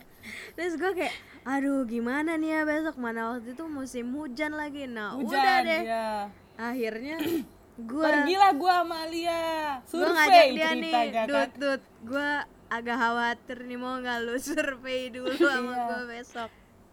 Terus 0.53 0.75
gue 0.75 0.91
kayak 0.93 1.15
aduh 1.43 1.83
gimana 1.83 2.35
nih 2.35 2.51
ya 2.51 2.61
besok 2.63 2.95
mana 2.95 3.33
waktu 3.33 3.51
itu 3.51 3.65
musim 3.65 4.11
hujan 4.11 4.53
lagi. 4.53 4.85
Nah, 4.85 5.15
Hujan, 5.15 5.27
udah 5.33 5.55
deh. 5.61 5.81
ya. 5.83 6.09
Akhirnya 6.55 7.17
gue 7.89 8.03
Pergilah 8.03 8.51
gua 8.53 8.73
sama 8.79 8.95
Alia. 9.03 9.43
gue 9.81 9.87
Survei 9.87 10.15
ngajak 10.15 10.45
dia 10.49 10.69
nih 10.69 10.91
ceritanya 10.91 11.11
kan. 11.15 11.25
dut 11.27 11.51
dut 11.55 11.81
gue 12.05 12.29
agak 12.69 12.95
khawatir 12.95 13.57
nih 13.61 13.75
mau 13.75 13.97
nggak 13.97 14.17
lu 14.21 14.35
survei 14.41 15.09
dulu 15.09 15.33
sama 15.33 15.71
Iya. 15.71 15.83
gue 15.85 16.03
besok? 16.07 16.49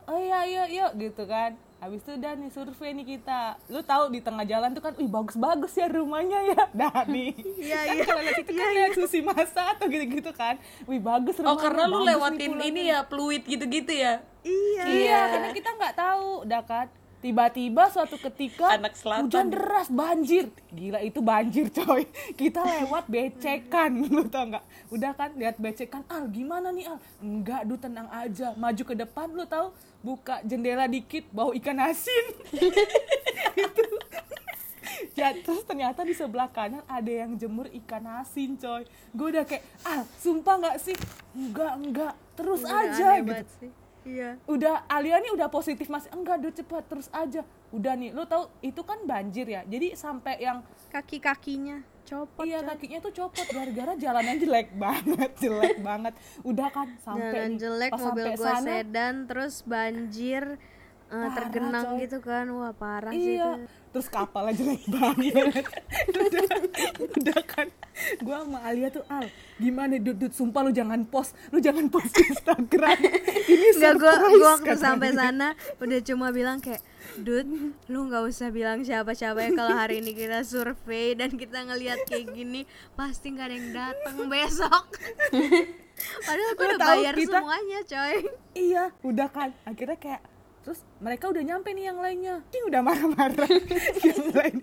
Oh 0.07 0.17
iya 0.17 0.41
iya 0.43 0.65
yuk 0.67 0.93
gitu 0.97 1.25
kan. 1.25 1.53
Habis 1.77 2.01
itu 2.01 2.17
udah 2.17 2.33
nih 2.33 2.49
survei 2.49 2.91
nih 2.93 3.07
kita. 3.15 3.61
Lu 3.67 3.83
tahu 3.83 4.09
di 4.09 4.19
tengah 4.19 4.43
jalan 4.43 4.71
tuh 4.71 4.81
kan 4.81 4.95
wih 4.95 5.07
bagus 5.07 5.37
bagus 5.37 5.73
ya 5.73 5.85
rumahnya 5.87 6.41
ya. 6.49 6.63
Dah 6.73 7.05
nih. 7.13 7.37
Iya, 7.37 7.79
kan 7.83 7.93
iya. 7.93 8.05
kalau 8.05 8.23
lihat 8.23 8.39
itu 8.39 8.53
kan 8.53 8.69
lihat 8.73 8.93
susi 8.95 9.19
masa 9.21 9.63
atau 9.73 9.85
gitu 9.87 10.05
gitu 10.09 10.33
kan. 10.33 10.57
Wih 10.85 10.99
bagus 10.99 11.37
rumahnya 11.37 11.53
Oh 11.53 11.59
karena 11.59 11.83
lu 11.85 12.01
lewatin 12.03 12.53
ini 12.57 12.89
ya 12.89 13.03
fluid 13.03 13.45
gitu-gitu 13.45 13.93
ya. 13.93 14.25
iya. 14.41 14.83
Iya 14.87 15.21
karena 15.29 15.49
kita 15.53 15.71
nggak 15.71 15.95
tahu 15.95 16.27
udah 16.43 16.63
kan 16.63 16.87
tiba-tiba 17.27 17.91
suatu 17.91 18.15
ketika 18.21 18.71
Anak 18.73 18.95
selatan. 18.95 19.27
hujan 19.27 19.47
deras 19.51 19.91
banjir. 19.91 20.47
Gila 20.71 21.03
itu 21.03 21.19
banjir 21.19 21.67
coy. 21.69 22.07
Kita 22.41 22.63
lewat 22.63 23.11
becekan 23.11 23.91
lu 24.15 24.23
tau 24.27 24.47
nggak? 24.47 24.63
Udah 24.89 25.11
kan 25.11 25.35
lihat 25.35 25.59
becekan. 25.59 26.07
Al 26.07 26.31
gimana 26.31 26.71
nih 26.71 26.87
al? 26.87 27.03
Enggak 27.19 27.67
du 27.67 27.75
tenang 27.75 28.07
aja. 28.09 28.55
Maju 28.55 28.79
ke 28.79 28.95
depan 28.95 29.27
lu 29.29 29.43
tahu 29.43 29.75
buka 30.01 30.39
jendela 30.41 30.87
dikit 30.87 31.27
bau 31.35 31.51
ikan 31.51 31.83
asin. 31.83 32.25
Itu. 33.59 33.85
Ya 35.13 35.35
terus 35.35 35.67
ternyata 35.67 36.07
di 36.07 36.15
sebelah 36.15 36.47
kanan 36.47 36.87
ada 36.87 37.11
yang 37.11 37.35
jemur 37.35 37.67
ikan 37.75 38.07
asin 38.17 38.55
coy. 38.55 38.87
Gue 39.11 39.35
udah 39.35 39.43
kayak 39.43 39.67
ah 39.83 40.07
sumpah 40.17 40.63
nggak 40.63 40.77
sih? 40.79 40.95
Enggak 41.35 41.73
enggak 41.75 42.15
terus 42.33 42.63
Udah 42.63 42.87
aja 42.87 43.07
aneh 43.19 43.43
gitu. 43.43 43.45
sih. 43.59 43.71
Iya. 44.07 44.31
Udah 44.47 44.87
Alia 44.87 45.19
nih 45.19 45.35
udah 45.35 45.51
positif 45.51 45.91
masih 45.91 46.09
enggak 46.15 46.39
duh 46.39 46.55
cepat 46.55 46.87
terus 46.87 47.11
aja. 47.11 47.43
Udah 47.75 47.93
nih 47.99 48.15
lu 48.15 48.23
tahu 48.25 48.47
itu 48.63 48.81
kan 48.87 49.03
banjir 49.03 49.45
ya. 49.51 49.67
Jadi 49.67 49.99
sampai 49.99 50.39
yang 50.39 50.63
kaki 50.95 51.19
kakinya 51.19 51.83
copot 52.07 52.47
iya 52.47 52.63
coy. 52.63 52.69
kakinya 52.71 52.99
tuh 53.03 53.13
copot. 53.13 53.47
Gara-gara 53.51 53.93
jalannya 53.99 54.35
jelek 54.39 54.69
banget 54.87 55.31
jelek 55.43 55.77
banget. 55.83 56.15
Udah 56.47 56.69
kan 56.71 56.89
sampai 57.03 57.35
jalan 57.35 57.53
jelek 57.59 57.91
pas 57.91 58.03
mobil 58.07 58.27
gue 58.33 58.47
sana 58.47 58.71
sedan 58.81 59.15
terus 59.27 59.55
banjir 59.67 60.45
Parah, 61.09 61.33
tergenang 61.33 61.85
coy. 61.89 61.99
gitu 62.03 62.19
kan 62.19 62.45
wah 62.51 62.73
parah 62.73 63.11
sih 63.11 63.37
iya 63.37 63.55
itu 63.55 63.71
terus 63.89 64.09
kapalnya 64.09 64.53
jelek 64.53 64.83
banget 64.87 65.33
udah, 66.11 66.45
udah 67.15 67.41
kan 67.47 67.67
gua 68.21 68.43
sama 68.43 68.59
Alia 68.61 68.89
tuh 68.89 69.07
al 69.07 69.25
gimana 69.57 69.97
dud, 69.97 70.19
dud 70.19 70.31
sumpah 70.31 70.61
lu 70.61 70.71
jangan 70.71 71.01
post 71.03 71.33
lu 71.49 71.59
jangan 71.59 71.87
post 71.87 72.11
di 72.11 72.27
Instagram 72.27 72.99
ini 73.49 73.67
Enggak 73.73 73.95
gue 73.97 74.13
gua 74.35 74.53
waktu 74.53 74.67
katanya. 74.69 74.83
sampai 74.83 75.09
sana 75.13 75.49
udah 75.79 75.99
cuma 76.03 76.27
bilang 76.29 76.59
kayak 76.59 76.83
Dud, 77.17 77.49
lu 77.87 78.01
nggak 78.05 78.29
usah 78.29 78.51
bilang 78.51 78.83
siapa-siapa 78.83 79.41
ya 79.41 79.51
kalau 79.55 79.73
hari 79.75 80.05
ini 80.05 80.13
kita 80.13 80.43
survei 80.43 81.15
dan 81.15 81.33
kita 81.33 81.65
ngelihat 81.65 82.05
kayak 82.05 82.29
gini 82.29 82.69
pasti 82.93 83.33
nggak 83.33 83.47
ada 83.47 83.55
yang 83.55 83.69
datang 83.73 84.17
besok. 84.27 84.85
Padahal 86.27 86.53
gue 86.53 86.61
Lu 86.63 86.69
udah 86.69 86.79
bayar 86.83 87.15
kita- 87.15 87.41
semuanya, 87.41 87.79
coy. 87.83 88.17
Iya, 88.53 88.85
udah 89.01 89.29
kan. 89.31 89.49
Akhirnya 89.65 89.97
kayak 89.97 90.21
terus 90.67 90.83
mereka 90.99 91.31
udah 91.31 91.39
nyampe 91.41 91.71
nih 91.71 91.85
yang 91.87 92.03
lainnya. 92.03 92.43
Ting 92.51 92.67
udah 92.67 92.83
marah-marah. 92.83 93.47
yang 94.03 94.23
lain. 94.35 94.57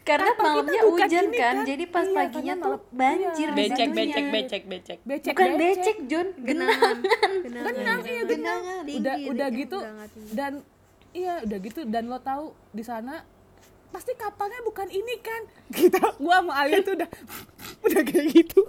Karena 0.00 0.32
Kenapa 0.32 0.42
malamnya 0.42 0.80
hujan 0.82 1.24
ini 1.28 1.36
kan, 1.36 1.54
kan? 1.54 1.66
jadi 1.68 1.84
pas 1.86 2.02
Iya, 2.02 2.16
paginya 2.16 2.54
tuh 2.56 2.74
malam- 2.74 2.88
banjir 2.90 3.46
iya. 3.46 3.54
Becek, 3.54 3.88
becek, 3.92 4.24
becek, 4.26 4.62
becek. 4.64 4.98
Becek, 5.04 5.32
Bukan 5.36 5.50
becek, 5.54 5.96
Jun, 6.08 6.26
Genangan. 6.40 6.96
genangan. 7.44 7.68
Genangan. 7.68 7.98
iya 8.02 8.22
genangan. 8.24 8.82
udah 8.88 9.14
udah 9.28 9.48
gitu 9.52 9.78
dan 10.32 10.52
iya 11.12 11.34
udah 11.38 11.58
gitu 11.60 11.80
dan 11.84 12.08
lo 12.08 12.16
tahu 12.18 12.44
di 12.72 12.80
sana 12.80 13.20
pasti 13.92 14.16
kapalnya 14.16 14.64
bukan 14.64 14.88
ini 14.88 15.20
kan 15.20 15.42
kita 15.70 16.16
gua 16.16 16.40
sama 16.40 16.52
Alia 16.56 16.80
tuh 16.80 16.96
udah 16.96 17.08
udah 17.86 18.00
kayak 18.02 18.26
gitu 18.32 18.60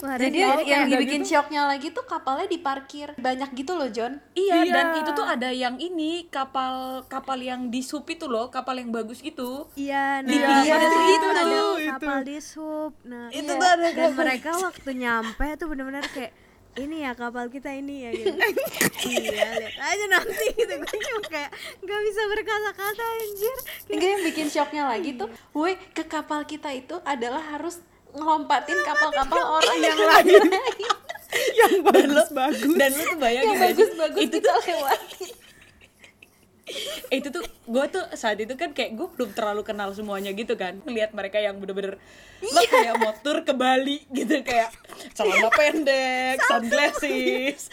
Wah, 0.00 0.16
Jadi 0.16 0.36
yang 0.40 0.56
udah 0.56 0.80
dibikin 0.88 1.20
gitu. 1.20 1.36
shocknya 1.36 1.66
lagi 1.66 1.90
tuh 1.90 2.02
kapalnya 2.02 2.46
diparkir 2.46 3.12
banyak 3.14 3.50
gitu 3.52 3.72
loh 3.74 3.88
John. 3.88 4.16
Iya, 4.32 4.64
Iya. 4.64 4.72
dan 4.72 4.86
itu 4.96 5.10
tuh 5.12 5.22
ada 5.22 5.48
yang 5.48 5.76
ini 5.76 6.24
kapal 6.26 7.04
kapal 7.04 7.36
yang 7.36 7.68
di 7.68 7.80
sup 7.80 8.06
itu 8.06 8.24
loh, 8.24 8.48
kapal 8.48 8.74
yang 8.74 8.88
bagus 8.88 9.20
itu. 9.20 9.68
Iya, 9.74 10.24
nah 10.24 10.30
Iya, 10.30 10.46
itu, 10.56 10.64
itu, 10.64 10.88
itu, 10.88 11.12
itu, 11.12 11.26
ada 11.28 11.42
itu. 11.42 11.66
kapal 11.90 12.16
di 12.22 12.36
sub. 12.38 12.92
Nah, 13.02 13.28
Itu 13.28 13.44
iya. 13.46 13.60
tuh 13.60 13.68
ada 13.68 13.88
dan 13.90 14.10
mereka 14.14 14.50
waktu 14.56 14.90
nyampe 14.94 15.46
tuh 15.54 15.66
bener-bener 15.68 16.04
kayak 16.06 16.32
ini 16.72 17.02
ya 17.02 17.12
kapal 17.12 17.50
kita 17.50 17.68
ini 17.68 18.06
ya 18.06 18.10
gitu. 18.14 18.30
iya, 19.10 19.48
lihat 19.58 19.74
aja 19.76 20.04
nanti 20.08 20.44
gitu. 20.54 20.74
Gue 20.78 20.98
cuma 21.02 21.20
kayak 21.28 21.50
nggak 21.76 22.00
bisa 22.00 22.22
berkata-kata 22.26 23.04
anjir. 23.18 23.56
Enggak 23.90 24.08
yang 24.08 24.22
bikin 24.24 24.46
shocknya 24.48 24.84
lagi 24.86 25.10
tuh, 25.12 25.28
woi 25.50 25.74
ke 25.92 26.06
kapal 26.06 26.40
kita 26.42 26.70
itu 26.70 26.96
adalah 27.02 27.42
harus 27.50 27.82
ngelompatin 28.14 28.78
kapal-kapal 28.82 29.42
orang 29.60 29.78
yang 29.78 29.98
lain. 29.98 30.44
yang 31.60 31.74
bagus-bagus. 31.86 32.74
Dan 32.74 32.90
lu 32.94 33.02
tuh 33.06 33.18
bayangin 33.18 33.48
yang 33.54 33.60
bagus-bagus 33.70 34.20
itu 34.20 34.36
tuh 34.42 34.54
lewatin. 34.66 35.30
itu 37.10 37.28
tuh 37.34 37.42
gue 37.74 37.84
tuh 37.90 38.04
saat 38.14 38.38
itu 38.38 38.54
kan 38.54 38.70
kayak 38.70 38.94
gue 38.94 39.06
belum 39.10 39.34
terlalu 39.34 39.62
kenal 39.66 39.90
semuanya 39.94 40.30
gitu 40.34 40.54
kan. 40.54 40.78
Ngeliat 40.86 41.10
mereka 41.14 41.38
yang 41.42 41.58
bener-bener 41.58 41.98
lo 42.40 42.62
kayak 42.64 42.96
motor 42.98 43.36
ke 43.44 43.52
Bali 43.52 44.06
gitu 44.10 44.40
kayak 44.42 44.70
celana 45.14 45.50
pendek 45.50 46.38
sunglasses. 46.46 47.70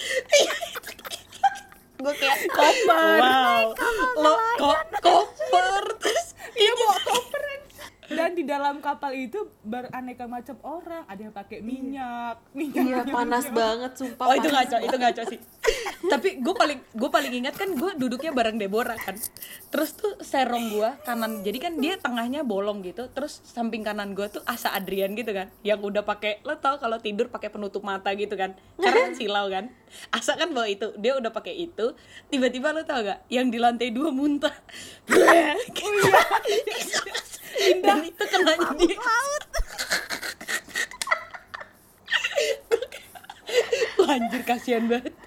Gue 1.97 2.13
kayak 2.13 2.37
Koper. 2.53 3.17
wow. 3.21 3.65
Lo 4.21 4.33
kok 4.57 4.81
koper. 5.01 5.83
Terus 6.01 6.27
iya 6.57 6.71
bawa 6.73 6.97
koper 7.09 7.43
dan 8.07 8.35
di 8.35 8.43
dalam 8.47 8.79
kapal 8.79 9.11
itu 9.11 9.51
beraneka 9.63 10.25
macam 10.27 10.55
orang. 10.63 11.03
Ada 11.07 11.21
yang 11.27 11.35
pakai 11.35 11.59
minyak. 11.59 12.39
Minyak 12.55 12.83
Iya 12.87 12.99
panas 13.07 13.45
banget 13.51 13.91
sumpah. 13.99 14.25
oh 14.31 14.35
itu 14.35 14.47
ngaco 14.47 14.77
itu 14.79 14.97
ngaco 14.97 15.23
sih. 15.27 15.39
tapi 16.07 16.39
gue 16.39 16.55
paling 16.55 16.79
gue 16.95 17.09
paling 17.11 17.33
ingat 17.43 17.59
kan 17.59 17.67
gue 17.75 17.91
duduknya 17.99 18.31
bareng 18.31 18.55
Deborah 18.55 18.95
kan. 18.95 19.19
Terus 19.67 19.89
tuh 19.95 20.15
serong 20.23 20.71
gue 20.71 20.89
kanan 21.03 21.43
jadi 21.43 21.57
kan 21.59 21.73
dia 21.83 21.99
tengahnya 21.99 22.47
bolong 22.47 22.79
gitu. 22.85 23.11
Terus 23.11 23.43
samping 23.43 23.83
kanan 23.83 24.15
gue 24.15 24.31
tuh 24.31 24.43
Asa 24.47 24.71
Adrian 24.71 25.11
gitu 25.19 25.35
kan 25.35 25.51
yang 25.67 25.83
udah 25.83 26.07
pakai 26.07 26.39
lo 26.47 26.55
tau 26.57 26.79
kalau 26.79 27.03
tidur 27.03 27.27
pakai 27.27 27.51
penutup 27.51 27.83
mata 27.83 28.13
gitu 28.15 28.39
kan. 28.39 28.55
Karena 28.79 29.11
silau 29.17 29.51
kan 29.51 29.67
Asa 30.11 30.35
kan 30.35 30.53
bawa 30.53 30.67
itu 30.67 30.91
dia 30.99 31.15
udah 31.17 31.31
pakai 31.31 31.55
itu 31.67 31.95
tiba-tiba 32.31 32.73
lo 32.75 32.83
tau 32.83 33.03
gak 33.03 33.21
yang 33.31 33.51
di 33.51 33.57
lantai 33.59 33.91
dua 33.91 34.11
muntah. 34.11 34.53
Dan 37.83 38.05
itu 38.05 38.23
kenanya 38.27 38.73
dia 38.77 38.97
anjir 44.17 44.41
kasihan 44.43 44.83
banget. 44.87 45.13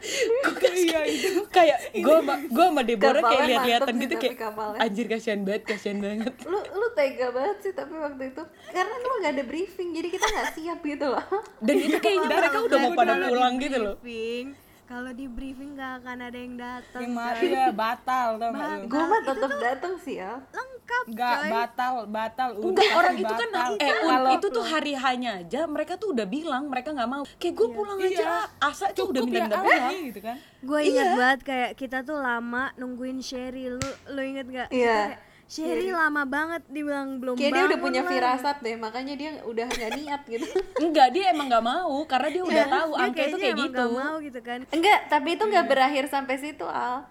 Iya 0.71 1.03
itu. 1.05 1.45
kayak 1.53 1.93
gue 1.93 2.17
sama 2.23 2.35
gue 2.41 2.65
sama 2.73 2.83
Deborah 2.87 3.21
kayak 3.21 3.43
lihat-lihatan 3.53 3.95
gitu 4.01 4.15
kayak 4.17 4.37
kapalnya. 4.39 4.79
anjir 4.81 5.07
kasihan 5.11 5.41
banget 5.45 5.63
kasihan 5.69 5.99
banget. 6.01 6.33
Lu 6.49 6.57
lu 6.57 6.87
tega 6.97 7.29
banget 7.35 7.57
sih 7.61 7.73
tapi 7.77 7.95
waktu 8.01 8.33
itu. 8.33 8.43
Karena 8.73 8.95
lu 8.97 9.15
gak 9.21 9.33
ada 9.37 9.45
briefing 9.45 9.89
jadi 9.93 10.09
kita 10.09 10.25
nggak 10.25 10.49
siap 10.57 10.79
gitu 10.81 11.07
loh. 11.11 11.27
Dan 11.61 11.77
itu 11.77 11.99
kayaknya 12.01 12.29
mereka 12.33 12.59
udah 12.65 12.79
mau 12.81 12.93
pada 12.97 13.15
pulang 13.29 13.55
gitu 13.61 13.77
loh. 13.77 13.97
briefing 14.01 14.70
kalau 14.91 15.15
di 15.15 15.31
briefing 15.31 15.79
gak 15.79 16.03
akan 16.03 16.19
ada 16.19 16.35
yang 16.35 16.59
datang 16.59 17.01
ya 17.39 17.71
batal 17.71 18.27
tau 18.35 18.51
gak 18.51 18.91
gue 18.91 19.05
mah 19.07 19.21
tetap 19.23 19.51
datang 19.63 19.95
sih 20.03 20.19
ya 20.19 20.43
lengkap 20.51 21.05
Enggak, 21.07 21.39
batal, 21.47 21.95
batal. 22.11 22.49
Enggak, 22.53 22.67
udah 22.67 22.87
orang 22.93 23.15
itu 23.15 23.31
kan 23.33 23.49
batal. 23.49 23.73
eh 23.79 23.91
Un, 23.95 24.11
Kalau- 24.11 24.35
itu 24.35 24.47
tuh 24.51 24.65
hari 24.67 24.93
hanya 24.93 25.31
aja 25.39 25.61
mereka 25.65 25.95
tuh 25.95 26.11
udah 26.11 26.27
bilang 26.27 26.67
mereka 26.67 26.91
nggak 26.91 27.07
mau. 27.09 27.23
Kayak 27.39 27.55
gue 27.55 27.69
pulang 27.71 27.99
aja 28.03 28.27
asa 28.59 28.91
tuh 28.91 29.07
udah 29.09 29.23
cukup 29.23 29.31
ya 29.31 29.47
minta 29.47 29.57
Ali 29.63 30.11
gitu 30.11 30.21
kan. 30.21 30.37
gue 30.61 30.81
inget 30.83 31.09
banget 31.15 31.41
kayak 31.47 31.71
kita 31.79 32.03
tuh 32.03 32.19
lama 32.19 32.75
nungguin 32.75 33.23
Sherry. 33.23 33.71
Lu 33.71 33.79
lu 34.11 34.21
inget 34.21 34.47
gak 34.51 34.69
Iya. 34.75 35.15
Sherry 35.51 35.91
lama 35.91 36.23
banget 36.23 36.63
dibilang 36.65 37.19
belum 37.19 37.35
kayak 37.35 37.51
dia 37.51 37.65
udah 37.67 37.81
punya 37.83 38.01
lah. 38.01 38.09
firasat 38.09 38.57
deh 38.61 38.77
makanya 38.77 39.15
dia 39.15 39.31
udah 39.43 39.67
nggak 39.67 39.91
niat 39.93 40.23
gitu 40.25 40.47
enggak 40.87 41.09
dia 41.11 41.25
emang 41.29 41.51
nggak 41.51 41.65
mau 41.65 42.07
karena 42.07 42.29
dia 42.31 42.43
udah 42.45 42.65
tahu 42.71 42.91
Dia 42.93 43.03
angka 43.03 43.21
itu 43.21 43.37
kayak 43.37 43.51
emang 43.51 43.67
gitu 43.67 43.75
gak 43.77 43.91
mau 43.93 44.15
gitu 44.21 44.41
kan 44.41 44.61
enggak 44.71 44.99
tapi 45.11 45.29
itu 45.33 45.45
nggak 45.45 45.67
berakhir 45.67 46.05
sampai 46.07 46.35
situ 46.39 46.63
al 46.65 47.03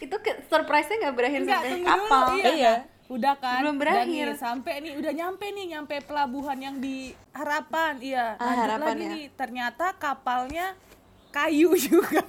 itu 0.00 0.16
ke, 0.16 0.32
surprise-nya 0.44 0.96
nggak 0.98 1.14
berakhir 1.14 1.40
Enggak, 1.40 1.60
sampai 1.60 1.84
kapal 1.84 2.24
dulu. 2.26 2.40
Iya. 2.40 2.50
Iya. 2.50 2.74
Udah 3.06 3.34
kan? 3.36 3.60
Belum 3.60 3.74
Dan 3.74 3.82
berakhir. 3.84 4.26
nih, 4.26 4.38
sampai 4.38 4.74
nih 4.80 4.92
udah 4.96 5.12
nyampe 5.12 5.46
nih, 5.46 5.66
nyampe 5.68 5.94
pelabuhan 6.00 6.56
yang 6.56 6.76
di 6.78 6.96
Harapan. 7.30 8.00
Iya, 8.00 8.26
Ah, 8.32 8.44
lanjut 8.48 8.62
Harapan 8.64 8.86
lagi 8.88 9.02
ya. 9.02 9.10
nih. 9.12 9.24
Ternyata 9.36 9.86
kapalnya 9.94 10.66
kayu 11.28 11.76
juga. 11.84 12.24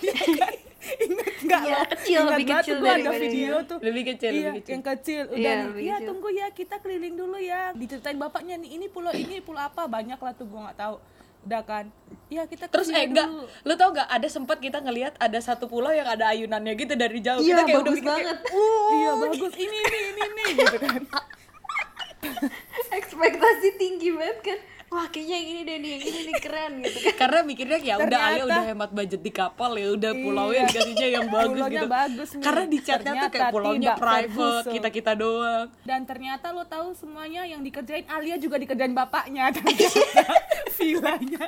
Iya 0.00 0.14
kan? 0.40 0.54
Ingat 0.84 1.34
enggak 1.38 1.60
Iya, 1.60 1.74
lo? 1.74 1.84
kecil, 1.88 2.18
Ingat 2.18 2.30
lebih 2.30 2.44
banget 2.44 2.60
kecil 2.60 2.74
tuh 2.74 2.80
gua 2.80 2.92
ada 2.92 3.10
video 3.14 3.32
dia. 3.54 3.60
tuh. 3.64 3.78
Lebih 3.80 4.02
kecil, 4.06 4.30
iya, 4.30 4.40
lebih 4.44 4.54
kecil. 4.58 4.72
yang 4.72 4.84
kecil. 4.84 5.22
Udah 5.26 5.38
Iya, 5.38 5.52
nih, 5.54 5.72
iya 5.80 5.94
kecil. 5.94 6.06
tunggu 6.06 6.28
ya, 6.30 6.46
kita 6.50 6.74
keliling 6.78 7.14
dulu 7.14 7.36
ya. 7.36 7.60
Diceritain 7.72 8.16
bapaknya 8.16 8.54
nih, 8.56 8.70
ini 8.72 8.86
pulau 8.86 9.10
ini 9.10 9.36
pulau 9.38 9.60
apa? 9.60 9.82
Banyak 9.86 10.16
lah 10.16 10.32
tuh 10.32 10.44
gua 10.44 10.60
nggak 10.66 10.78
tahu. 10.78 10.96
Udah 11.42 11.60
kan? 11.62 11.84
Iya, 12.26 12.42
kita 12.44 12.64
terus 12.66 12.88
eh 12.88 13.04
enggak 13.04 13.28
lu 13.60 13.74
tau 13.74 13.92
gak 13.92 14.08
ada 14.08 14.24
sempat 14.26 14.56
kita 14.58 14.80
ngelihat 14.80 15.12
ada 15.18 15.36
satu 15.38 15.64
pulau 15.64 15.90
yang 15.90 16.08
ada 16.08 16.24
ayunannya 16.26 16.72
gitu 16.74 16.94
dari 16.94 17.20
jauh 17.20 17.36
iya 17.38 17.60
kita 17.60 17.62
kayak 17.62 17.76
udah 17.76 17.84
bagus 17.84 17.94
mikir 17.94 18.08
kayak, 18.08 18.16
banget 18.16 18.38
Iya, 18.94 19.10
bagus. 19.14 19.52
Ini 19.54 19.76
nih, 19.78 20.00
ini 20.02 20.22
nih 20.26 20.48
gitu 20.54 20.76
kan. 20.78 21.02
ekspektasi 22.98 23.68
tinggi 23.76 24.08
banget 24.10 24.38
kan 24.42 24.58
wah 24.94 25.06
kayaknya 25.06 25.34
yang 25.34 25.48
ini 25.48 25.60
deh 25.60 25.76
nih 25.76 25.90
yang 25.90 26.04
ini 26.04 26.20
nih 26.24 26.36
keren 26.38 26.72
gitu 26.78 26.98
kan. 27.00 27.14
Karena 27.18 27.38
mikirnya 27.42 27.78
ya 27.80 27.94
udah 27.98 28.18
Alia 28.24 28.44
udah 28.44 28.62
hemat 28.64 28.90
budget 28.90 29.20
di 29.20 29.32
kapal 29.32 29.74
ya 29.74 29.88
udah 29.90 30.12
pulaunya 30.14 30.54
Iya. 30.54 30.68
dikasihnya 30.68 31.08
yang 31.10 31.26
bagus 31.28 31.50
Pulaunya 31.52 31.74
gitu. 31.76 31.88
bagus 31.90 32.28
nih. 32.30 32.42
karena 32.42 32.64
di 32.64 32.78
chatnya 32.78 33.12
tuh 33.16 33.28
kayak 33.28 33.50
pulaunya 33.50 33.92
private 33.94 34.66
kita 34.70 34.88
kita 34.88 35.12
doang. 35.12 35.66
Dan 35.82 36.00
ternyata 36.04 36.46
lo 36.48 36.62
tahu 36.64 36.94
semuanya 36.94 37.42
yang 37.42 37.60
dikerjain 37.60 38.06
Alia 38.06 38.36
juga 38.36 38.56
dikerjain 38.56 38.94
bapaknya. 38.94 39.50
Villanya. 40.76 41.44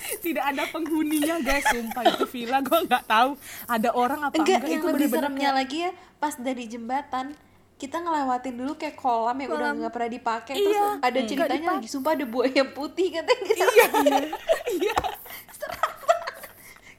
Tidak 0.00 0.42
ada 0.42 0.66
penghuninya 0.66 1.38
guys. 1.38 1.62
Sumpah 1.64 2.02
itu 2.04 2.26
villa 2.26 2.58
gue 2.58 2.78
nggak 2.82 3.04
tahu. 3.04 3.38
Ada 3.64 3.90
orang 3.92 4.20
apa 4.20 4.34
enggak, 4.34 4.58
enggak, 4.58 4.68
yang 4.68 4.82
itu 4.82 4.88
lebih 4.90 5.08
seremnya 5.08 5.50
lagi 5.52 5.78
ya 5.80 5.90
pas 6.16 6.34
dari 6.34 6.64
jembatan 6.66 7.32
kita 7.80 7.96
ngelewatin 7.96 8.54
dulu 8.54 8.76
kayak 8.76 8.92
kolam 8.94 9.32
yang 9.34 9.50
udah 9.50 9.72
nggak 9.74 9.88
pernah 9.90 10.10
dipakai 10.12 10.52
terus 10.54 10.68
Iya, 10.70 10.84
ada 11.00 11.08
nggak 11.10 11.28
ceritanya 11.30 11.68
lagi 11.74 11.88
sumpah 11.88 12.12
ada 12.12 12.26
buaya 12.26 12.64
putih 12.68 13.08
katanya. 13.10 13.52
Iya. 13.56 13.86
Iya. 14.76 14.96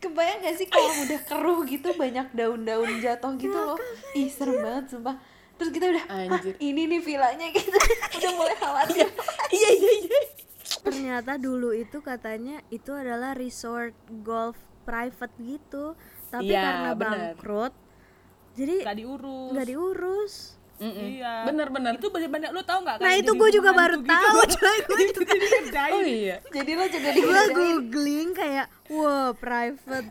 Kebayang 0.01 0.41
gak 0.41 0.55
sih 0.57 0.65
kalau 0.65 0.89
udah 0.89 1.21
keruh 1.21 1.59
gitu 1.63 1.93
banyak 1.93 2.33
daun-daun 2.33 2.89
jatuh 2.99 3.37
gitu 3.37 3.53
loh. 3.53 3.77
ih 4.11 4.27
serem 4.27 4.57
banget 4.59 4.89
sumpah. 4.89 5.15
Terus 5.55 5.69
kita 5.69 5.85
udah 5.87 6.03
"Hah, 6.03 6.25
Anjir. 6.27 6.57
ini 6.57 6.89
nih 6.89 6.99
villanya 6.99 7.47
gitu. 7.47 7.77
Udah 8.17 8.31
mulai 8.33 8.55
khawatir. 8.57 9.05
Iya 9.47 9.69
iya 9.71 9.91
iya. 10.01 10.19
Ternyata 10.81 11.37
dulu 11.37 11.69
itu 11.69 12.01
katanya 12.01 12.65
itu 12.67 12.89
adalah 12.91 13.37
resort 13.37 13.93
golf 14.19 14.57
private 14.81 15.37
gitu. 15.37 15.93
Tapi 16.27 16.49
Iya, 16.49 16.59
karena 16.59 16.91
bener. 16.91 17.37
bangkrut 17.37 17.73
jadi 18.51 18.75
nggak 18.83 18.97
diurus. 18.97 19.51
nggak 19.53 19.67
diurus 19.69 20.33
Iya. 20.81 21.33
Bener-bener. 21.45 21.93
Itu 22.01 22.09
bener-bener 22.09 22.49
lo 22.49 22.65
tau 22.65 22.81
nggak 22.81 22.97
nah 22.97 23.05
kayak 23.05 23.21
itu 23.21 23.31
gue 23.37 23.49
juga 23.53 23.69
baru 23.71 23.95
tuh 24.01 24.09
tahu 24.09 24.39
gitu. 24.41 24.57
coy 24.65 24.77
gue 24.81 25.01
itu 25.05 25.21
oh 25.77 26.03
iya. 26.03 26.37
Jadi 26.49 26.71
lo 26.73 26.85
juga 26.89 27.09
gue 27.13 27.41
googling 27.53 28.29
kayak 28.33 28.65
wah 28.89 29.29
private 29.37 30.09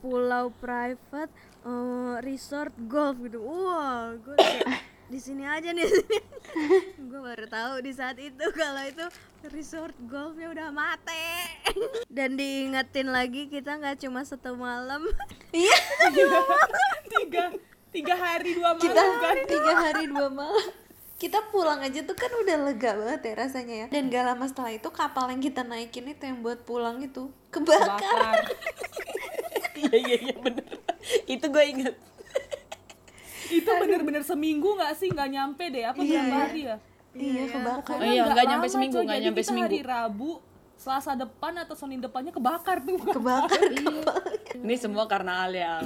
pulau 0.00 0.50
private 0.56 1.32
eh, 1.68 2.14
resort 2.24 2.72
golf 2.88 3.20
gitu. 3.20 3.44
Wah 3.44 4.16
gue 4.16 4.36
kayak 4.40 4.96
di 5.06 5.18
sini 5.22 5.46
aja 5.46 5.70
nih. 5.70 5.86
Gue 7.10 7.20
baru 7.22 7.46
tahu 7.46 7.72
di 7.78 7.94
saat 7.94 8.18
itu 8.18 8.42
kalau 8.58 8.82
itu 8.82 9.06
resort 9.54 9.94
golfnya 10.10 10.50
udah 10.50 10.68
mati. 10.74 11.46
Dan 12.16 12.34
diingetin 12.34 13.14
lagi 13.14 13.46
kita 13.46 13.78
nggak 13.78 14.02
cuma 14.02 14.26
satu 14.26 14.58
malam. 14.58 15.06
Iya. 15.54 15.78
Tiga 17.06 17.54
tiga 17.96 18.14
hari 18.14 18.50
dua 18.52 18.70
malam. 18.70 18.82
Kita 18.82 19.02
kan 19.16 19.36
tiga 19.44 19.72
hari 19.74 20.04
dua 20.06 20.28
malam. 20.28 20.68
Kita 21.16 21.38
pulang 21.48 21.80
aja 21.80 22.04
tuh 22.04 22.12
kan 22.12 22.28
udah 22.28 22.56
lega 22.62 22.92
banget 22.92 23.20
ya 23.24 23.34
rasanya 23.38 23.74
ya. 23.74 23.86
Dan 23.88 24.12
gak 24.12 24.24
lama 24.26 24.44
setelah 24.44 24.68
itu 24.70 24.88
kapal 24.92 25.32
yang 25.32 25.40
kita 25.40 25.64
naikin 25.64 26.04
itu 26.06 26.22
yang 26.22 26.44
buat 26.44 26.60
pulang 26.62 27.00
itu 27.00 27.32
kebakar. 27.48 27.88
Bakar 27.88 28.36
iya 29.74 29.96
iya 29.96 30.16
iya 30.22 30.36
bener. 30.36 30.64
Itu 31.24 31.48
gue 31.48 31.64
inget 31.64 31.96
itu 33.46 33.70
bener-bener 33.70 34.26
seminggu 34.26 34.74
nggak 34.74 34.92
sih? 34.92 35.06
Nggak 35.06 35.28
nyampe 35.30 35.64
deh. 35.70 35.86
Apa 35.86 36.02
Iya, 36.02 36.10
berapa 36.10 36.26
iya. 36.26 36.42
hari 36.42 36.60
ya? 36.60 36.76
Iya 37.14 37.42
kebakar. 37.48 37.94
Pokoknya 37.96 38.12
Iya, 38.12 38.22
nggak 38.26 38.46
nyampe 38.46 38.66
seminggu, 38.66 38.98
nggak 39.00 39.20
nyampe 39.22 39.40
kita 39.40 39.48
seminggu. 39.48 39.68
hari 39.70 39.80
Rabu 39.80 40.30
Selasa 40.76 41.16
depan 41.16 41.52
atau 41.56 41.72
Senin 41.72 42.02
depannya 42.02 42.28
kebakar 42.28 42.82
tuh. 42.82 42.98
Kebakar 43.00 43.60
kapal 43.72 44.14
ini 44.52 44.74
semua 44.76 45.06
karena 45.06 45.46
Alia 45.46 45.80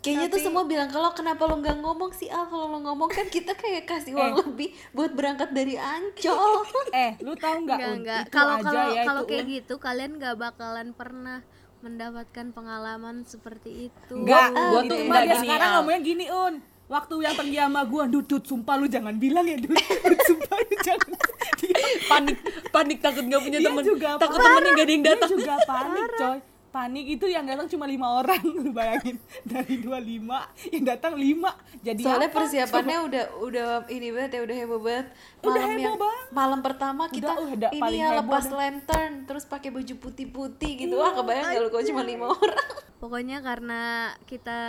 kayaknya 0.00 0.26
tuh 0.28 0.40
semua 0.40 0.64
bilang 0.64 0.88
kalau 0.88 1.12
kenapa 1.12 1.44
lo 1.44 1.56
nggak 1.56 1.76
ngomong 1.78 2.10
sih 2.10 2.26
Al? 2.26 2.44
Kalau 2.44 2.66
lo 2.66 2.78
ngomong 2.80 3.06
kan 3.06 3.26
kita 3.26 3.52
kayak 3.52 3.84
kasih 3.84 4.12
uang 4.12 4.32
lebih 4.42 4.72
buat 4.90 5.12
berangkat 5.12 5.52
dari 5.52 5.76
Ancol. 5.76 6.64
Eh 6.96 7.20
lu 7.20 7.32
tahu 7.34 7.64
nggak? 7.64 7.78
Enggak. 7.78 8.22
Itu 8.24 8.32
Kalau 8.32 8.54
kalau 8.58 8.84
ya, 8.90 9.02
kalau 9.04 9.22
kayak 9.24 9.44
Un. 9.44 9.52
gitu 9.54 9.74
kalian 9.76 10.12
nggak 10.16 10.34
bakalan 10.34 10.88
pernah 10.90 11.44
mendapatkan 11.80 12.46
pengalaman 12.50 13.24
seperti 13.24 13.88
itu. 13.88 14.14
Enggak, 14.14 14.52
Gua 14.52 14.64
gua 14.68 14.80
tuh 14.84 14.96
enggak 14.98 15.22
dia 15.22 15.32
gini, 15.32 15.42
sekarang 15.42 15.68
ngomongnya 15.76 16.00
gini 16.00 16.26
un. 16.28 16.54
Waktu 16.86 17.14
yang 17.22 17.34
pergi 17.34 17.56
sama 17.56 17.80
gua 17.86 18.04
dut 18.04 18.26
dut 18.26 18.44
sumpah 18.44 18.74
lu 18.74 18.86
jangan 18.86 19.14
bilang 19.14 19.46
ya 19.46 19.56
dut. 19.56 19.70
Dut, 19.70 20.20
sumpah 20.26 20.56
lu 20.58 20.74
jangan 20.80 21.12
dia, 21.60 21.76
panik 22.08 22.36
panik 22.68 22.98
takut 22.98 23.20
nggak 23.22 23.36
punya 23.38 23.58
dia 23.60 23.68
temen. 23.68 23.84
juga 23.84 24.08
takut 24.16 24.38
temennya 24.38 24.70
gak 24.72 24.80
ada 24.80 24.90
yang 24.90 25.02
Dia 25.02 25.12
datang. 25.12 25.30
juga 25.30 25.52
panik 25.70 26.04
coy 26.16 26.38
panik 26.70 27.18
itu 27.18 27.26
yang 27.26 27.42
datang 27.42 27.66
cuma 27.66 27.84
lima 27.84 28.22
orang 28.22 28.38
lu 28.54 28.70
bayangin 28.70 29.18
dari 29.42 29.82
dua 29.82 29.98
lima 29.98 30.46
yang 30.70 30.86
datang 30.86 31.18
lima 31.18 31.50
jadi 31.82 31.98
soalnya 31.98 32.30
apa? 32.30 32.38
persiapannya 32.38 32.98
udah 33.10 33.24
udah 33.42 33.66
ini 33.90 34.08
banget 34.14 34.38
ya 34.38 34.40
udah 34.46 34.56
heboh 34.56 34.80
banget 34.80 35.06
Udah 35.40 35.50
malam 35.50 35.66
heboh 35.66 35.82
yang 35.82 35.96
banget. 35.98 36.26
malam 36.30 36.60
pertama 36.62 37.02
kita 37.10 37.32
udah 37.34 37.70
ini 37.74 37.82
paling 37.82 38.00
ya 38.00 38.10
lepas 38.22 38.44
dah. 38.46 38.56
lantern 38.56 39.12
terus 39.26 39.44
pakai 39.44 39.70
baju 39.74 39.94
putih-putih 39.98 40.72
gitu 40.86 40.94
Iya, 40.94 41.02
wah 41.02 41.12
kebayang 41.12 41.46
kalau 41.68 41.82
cuma 41.82 42.02
lima 42.06 42.26
orang 42.30 42.68
Pokoknya 43.00 43.40
karena 43.40 44.12
kita 44.28 44.60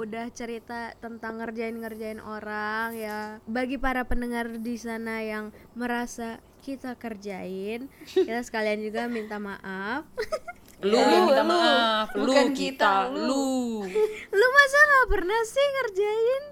udah 0.00 0.32
cerita 0.32 0.96
tentang 1.04 1.36
ngerjain-ngerjain 1.36 2.16
orang 2.16 2.96
ya. 2.96 3.44
Bagi 3.44 3.76
para 3.76 4.08
pendengar 4.08 4.48
di 4.56 4.80
sana 4.80 5.20
yang 5.20 5.52
merasa 5.76 6.40
kita 6.64 6.96
kerjain, 6.96 7.92
kita 8.16 8.40
sekalian 8.40 8.80
juga 8.80 9.04
minta 9.04 9.36
maaf. 9.36 10.08
Lu 10.84 10.92
Lu, 10.92 11.00
yang 11.00 11.24
minta 11.26 11.42
lu. 11.42 11.48
maaf 11.48 12.08
lu 12.12 12.20
Bukan 12.28 12.48
kita, 12.52 13.08
kita, 13.08 13.08
lu. 13.10 13.82
lu 14.28 14.46
masa 14.56 14.78
nggak 14.84 15.06
pernah 15.08 15.40
sih 15.42 15.66
ngerjain? 15.72 16.44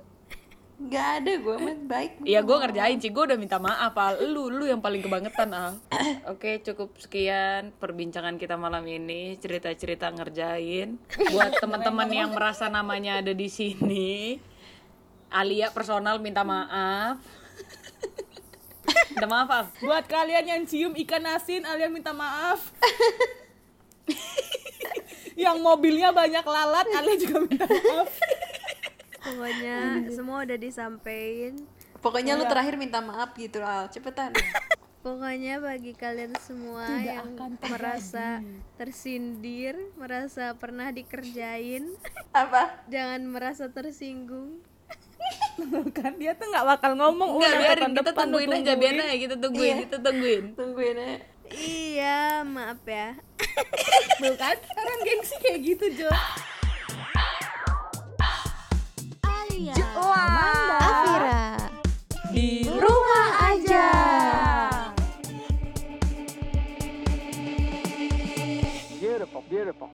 nggak 0.83 1.09
ada 1.23 1.33
gue 1.39 1.57
mah 1.63 1.77
baik 1.87 2.11
Iya 2.27 2.43
gue 2.43 2.57
ngerjain 2.59 2.99
sih, 2.99 3.15
gue 3.15 3.23
udah 3.23 3.39
minta 3.39 3.63
maaf 3.63 3.95
Al 3.95 4.19
Lu, 4.27 4.51
lu 4.51 4.67
yang 4.67 4.83
paling 4.83 4.99
kebangetan 4.99 5.55
Al 5.55 5.79
Oke 6.35 6.59
cukup 6.59 6.99
sekian 6.99 7.71
perbincangan 7.79 8.35
kita 8.35 8.59
malam 8.59 8.83
ini 8.83 9.39
Cerita-cerita 9.39 10.11
ngerjain 10.11 10.99
Buat 11.33 11.63
teman-teman 11.63 12.11
yang 12.11 12.35
merasa 12.35 12.67
namanya 12.67 13.23
ada 13.23 13.31
di 13.31 13.47
sini 13.47 14.43
Alia 15.31 15.71
personal 15.71 16.19
minta 16.19 16.43
maaf 16.43 17.23
Minta 19.15 19.27
maaf 19.31 19.49
Al 19.55 19.65
Buat 19.79 20.11
kalian 20.11 20.51
yang 20.51 20.63
cium 20.67 20.99
ikan 20.99 21.23
asin, 21.31 21.63
Alia 21.63 21.87
minta 21.87 22.11
maaf. 22.11 22.75
Yang 25.37 25.57
mobilnya 25.61 26.13
banyak 26.13 26.45
lalat, 26.45 26.87
Alia 26.93 27.17
juga 27.17 27.37
minta 27.45 27.65
maaf. 27.67 28.11
pokoknya 29.23 29.77
semua 30.11 30.45
udah 30.45 30.59
disampaikan. 30.59 31.55
Pokoknya 32.03 32.35
lu 32.35 32.45
terakhir 32.51 32.75
minta 32.75 32.99
maaf 32.99 33.33
gitu 33.39 33.63
Al. 33.63 33.87
Cepetan. 33.87 34.35
Pokoknya 35.03 35.59
bagi 35.59 35.99
kalian 35.99 36.35
semua 36.39 36.87
yang 37.03 37.35
merasa 37.67 38.39
tersindir, 38.79 39.75
merasa 39.99 40.55
pernah 40.55 40.95
dikerjain, 40.95 41.91
apa? 42.31 42.87
jangan 42.87 43.23
merasa 43.27 43.67
tersinggung. 43.67 44.63
kan 45.99 46.15
dia 46.19 46.39
tuh 46.39 46.47
nggak 46.51 46.67
bakal 46.79 46.95
ngomong. 46.95 47.39
Enggak 47.39 47.51
udah 47.51 47.63
biarin. 47.63 47.83
kita 47.83 48.03
depan 48.03 48.27
tungguin 48.31 48.51
aja 48.55 48.73
biarin 48.79 49.03
aja 49.03 49.17
kita 49.19 49.37
tungguin 49.43 49.77
kita 49.87 49.99
tungguin. 49.99 50.45
Tungguin 50.55 50.97
aja 50.99 51.32
Iya, 51.53 52.43
maaf 52.49 52.81
ya. 52.89 53.13
Tuh 54.23 54.35
kan 54.41 54.57
orang 54.57 55.01
gengsi 55.05 55.37
kayak 55.43 55.61
gitu 55.61 56.05
Jo 56.05 56.11
Afira. 60.81 61.45
di 62.33 62.65
Rumah 62.65 63.29
aja. 63.53 63.87
Beautiful, 68.99 69.43
beautiful. 69.51 69.92